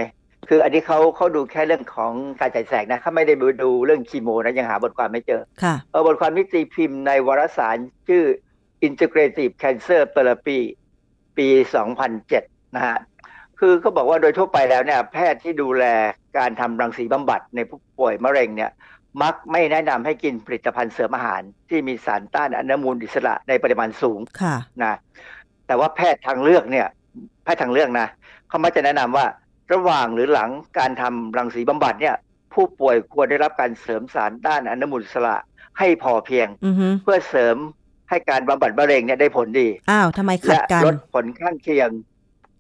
[0.49, 8.23] คืออันนี้เขาเขาดูแค่เรื่องของการฉายแสงนะเขาไม่ได้ดูเรื่องคีโมนะยังหาบทความไม่เจอค่ะเออบทความนี้ตีพิมพ์ในวารสารชื่อ
[8.87, 10.59] Integrative Cancer Therapy
[11.37, 11.47] ปี
[12.11, 12.97] 2007 นะฮะ
[13.59, 15.85] คือเขาบอกว่าโดยทั่วไปแล้วเนี่ยแพทย์ที่ดูแล
[16.37, 18.71] การทำรังสีบำบัดในผู้ป่วยมะเร็งเนี่ย
[19.21, 24.93] มักไม่แนะนำให้กินผลิตภัณฑ์เสริมอาหาร ที่มีสารต้านอนุมูลอิสระในปริมาณสูงค่ะนะ
[25.67, 26.87] แต่ว่าแพทย์ทางเลือกเนี่ย
[27.43, 28.07] แพทย์ทางเลือกนะ
[28.47, 29.25] เขามักจะแนะนำว่า
[29.73, 30.49] ระหว่างหรือหลัง
[30.79, 32.15] การทำรังสีบำบัดเนี่ย
[32.53, 35.35] ผู้ป่วยควรได้รับการเสริมสารต้านอนุมูลอิสระ
[35.79, 37.57] ให้พอเพียงอือฮึเพื่อเสริม
[38.09, 41.89] ให้การบำบัดมะเร็งเนี่ยได้ผลดีอ้าวทำไมขัดและกันลดผลข้างเคียง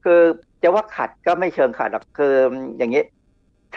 [0.03, 0.21] คือ
[0.63, 2.33] จะว่าขัดก็ไม่เชิงขัดหรอกคือ
[2.77, 3.03] อย่างนี้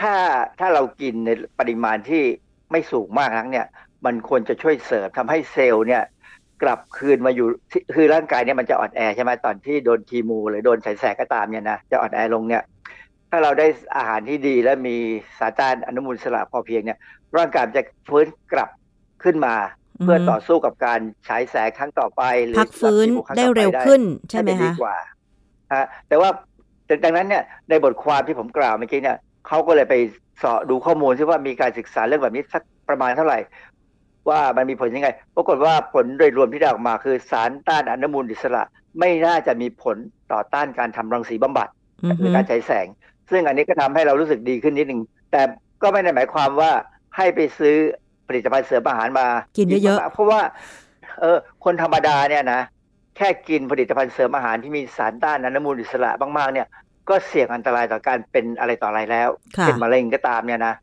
[0.01, 0.15] ถ้า
[0.59, 2.23] ถ้าเรากินในปริมาณที่
[2.71, 3.67] ไม่สูงมากนักเนี่ย
[4.05, 6.03] มันควรจะช่วยเสริมทำให้เซลล์เนี่ย
[6.63, 12.63] กลับคืนมาอยู่ที่คือร่างกายเนี่ยมันจะอ่อนแอใช่ไหมตอนที่โดนคีโมูหรือโดนฉายแสงก็ตามเนี่ยนะจะอ่อนแอลงเนี่ย
[13.31, 14.97] ถ้าเราได้อาหารที่ดีและมี
[15.39, 16.99] สารต้านอนุมูลอิสระพอเพียงเนี่ย
[17.37, 18.69] ร่างกายมันจะฟื้นกลับ
[19.23, 19.55] ขึ้นมา
[20.03, 24.97] เพื่อต่อสู้กับการฉายแสงครั้งต่อไปหรือพักฟื้นคีโมครั้งได้ต่อปเร็วขึ้นใช่ไหมน่าจดีคะกว่า
[25.75, 26.31] ฮะแต่ว่า
[27.05, 29.17] ดังนั้นเนี่ยในบทความที่ผมกล่าวเมื่อกี้เนี่ย
[29.49, 29.95] เขาก็เลยไป
[30.39, 33.39] เสาะดูข้อมูลที่ว่ามีการศึกษาเรื่องแบบนี้สักประมาณเท่าไหร่
[34.31, 38.63] ว่ามันมีผลยังไงปรากฏว่าผลโดยรวมที่ได้ออกมาคือสารต้านอนุมูลอิสระ
[38.99, 39.97] ไม่น่าจะมีผล
[40.33, 41.69] ต่อต้านการทำรังสีบำบัด
[42.05, 42.87] อือหฮึรือการฉายแสง
[43.31, 45.43] ซึ่งอันนี้ก็ทำให้เรารู้สึกดีขึ้นนิดนึงแต่
[45.83, 46.71] ก็ไม่ได้หมายความว่า
[47.17, 47.75] ให้ไปซื้อ
[48.29, 49.27] ผลิตภัณฑ์เสริมอาหารมา
[49.57, 50.41] กิกินเยอะเพราะว่า
[51.21, 52.61] เออคนธรรมดาเนี่ยนะ
[53.17, 56.67] แค่กินผลิตภัณฑ์เสริมอาหารที่มีสารต้านอนุมูลอิสระมากๆเนี่ย
[57.09, 60.75] ก็เสี่ยงอันตรายต่อการเป็นอะไรต่ออะไรแล้วค่ะเป็นมะเร็งก็ตามเนี่ยนะ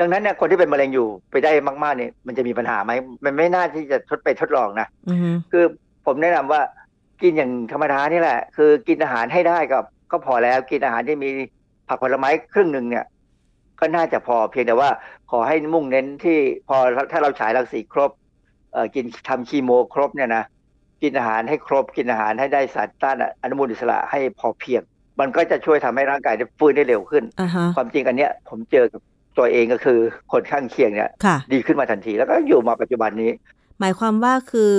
[0.00, 2.92] ดังนั้นเนี่ยคนที่เป็นมะเร็งอยู่ไปได้มากๆเนี่ยมันจะมีปัญหาไหม
[3.24, 5.64] มันไม่น่าที่จะทดไปทดลองนะอือฮึคือ
[6.06, 6.62] ผมแนะนำว่า
[7.22, 9.78] กินอย่างธรรมดานี่แหละ คือกินอาหารให้ได้ก็
[10.10, 11.30] ก็พอแล้วกินอาหารที่มี
[11.88, 13.04] ผักผลไม้ครึ่งหนึ่งเนี่ย
[13.80, 14.90] ก็น่าจะพอเพียงแต่ว่า
[15.30, 16.76] ขอให้มุ่งเน้นที่พอ
[17.12, 18.10] ถ้าเราฉายรังสีครบ
[18.72, 20.44] เอ่อกินทำคีโมครบเนี่ยนะ
[21.02, 24.82] กินอาหารให้ครบกินอาหารให้ได้สารต้านอนุมูลอิสระให้พอเพียง
[25.20, 29.00] มันก็จะช่วยทำให้ร่างกายได้ฟื้นได้เร็วขึ้นอ่าฮะความจริงอันเนี้ยผมเจอกับ
[29.38, 29.98] ตัวเองก็คือ
[30.32, 33.30] คนข้างเคียงเนี่ยค่ะดีขึ้นมาทันที แล้วก็อยู่มาปัจจุบันนี้
[33.80, 34.74] หมายความว่าคือ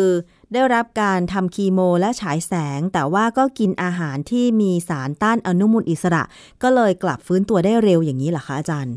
[0.53, 6.23] ได้รับการทำคีโมและฉายแสง แต่ว่าก็กินอาหารที่มีสารต้านอนุมูลอิสระ
[6.63, 8.95] ก็เลยกลับฟื้นตัวได้เร็วอย่างนี้เหรอคะอาจารย์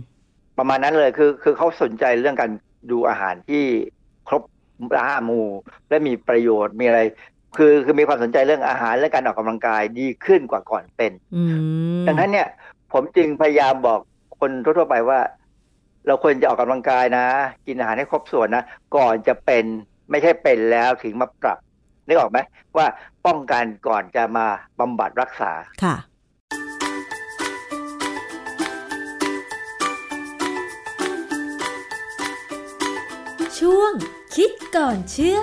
[0.58, 2.50] ประมาณนั้นเลยคือคือเขาสนใจเรื่องการ
[2.90, 3.62] ดูอาหารที่
[4.28, 4.42] ครบ
[5.06, 5.46] ห้าหมู่
[5.88, 7.00] และมีประโยชน์มีอะไร
[7.56, 11.42] คือคือมีความสนใจเรื่องอาหารและการออกกำลังกายดีขึ้นกว่าก่อนเป็นอื
[12.00, 12.48] มดังนั้นเนี่ย
[12.92, 14.00] ผมจึงพยายามบอก
[14.40, 15.20] คนทั่วๆไปว่า
[16.06, 17.26] เราควรจะออกกำลังกายนะ
[17.66, 18.64] กินอาหารให้ครบส่วนนะ
[18.96, 19.64] ก่อนจะเป็น
[20.10, 21.58] ไม่ใช่เป็นแล้วถึงมาปรับ
[22.06, 22.38] นึกออกไหม
[22.76, 22.86] ว่า
[23.26, 24.46] ป้องกันก่อนจะมา
[24.80, 25.52] บำบัดรักษา
[25.84, 25.96] ค่ะ
[33.58, 33.92] ช่วง
[34.34, 35.40] คิดก่อนเชื่อ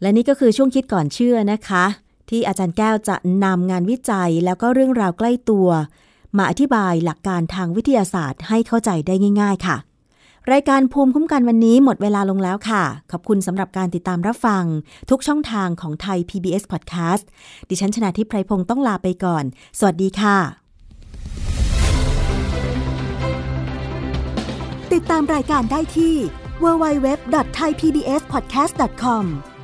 [0.00, 1.84] และนี่ก็คือช่วงคิดก่อนเชื่อนะคะ
[2.30, 5.68] ที่อาจารย์แก้วจะนำงานวิจัยแล้วก็เรื่องราวใกล้ตัว
[6.36, 9.76] มาอธิบายหลักการทางวิทยาศาสตร์ให้เข้าใจได้ง่าย ๆ ค่ะ
[10.52, 14.64] รายการภูมิคุ้มกันวันนี้หมดเวลาลงแล้วค่ะ ขอบคุณสำหรับการติดตามรับฟัง
[15.10, 17.24] ทุกช่องทางของไทย PBS Podcast
[17.68, 19.44] ดิฉันชนะทิพไพรพงศ์ต้องลาไปก่อน
[19.78, 20.38] สวัสดีค่ะ
[24.92, 26.14] ติดตามรายการได้ที่
[26.62, 29.24] www.thaipbspodcast.com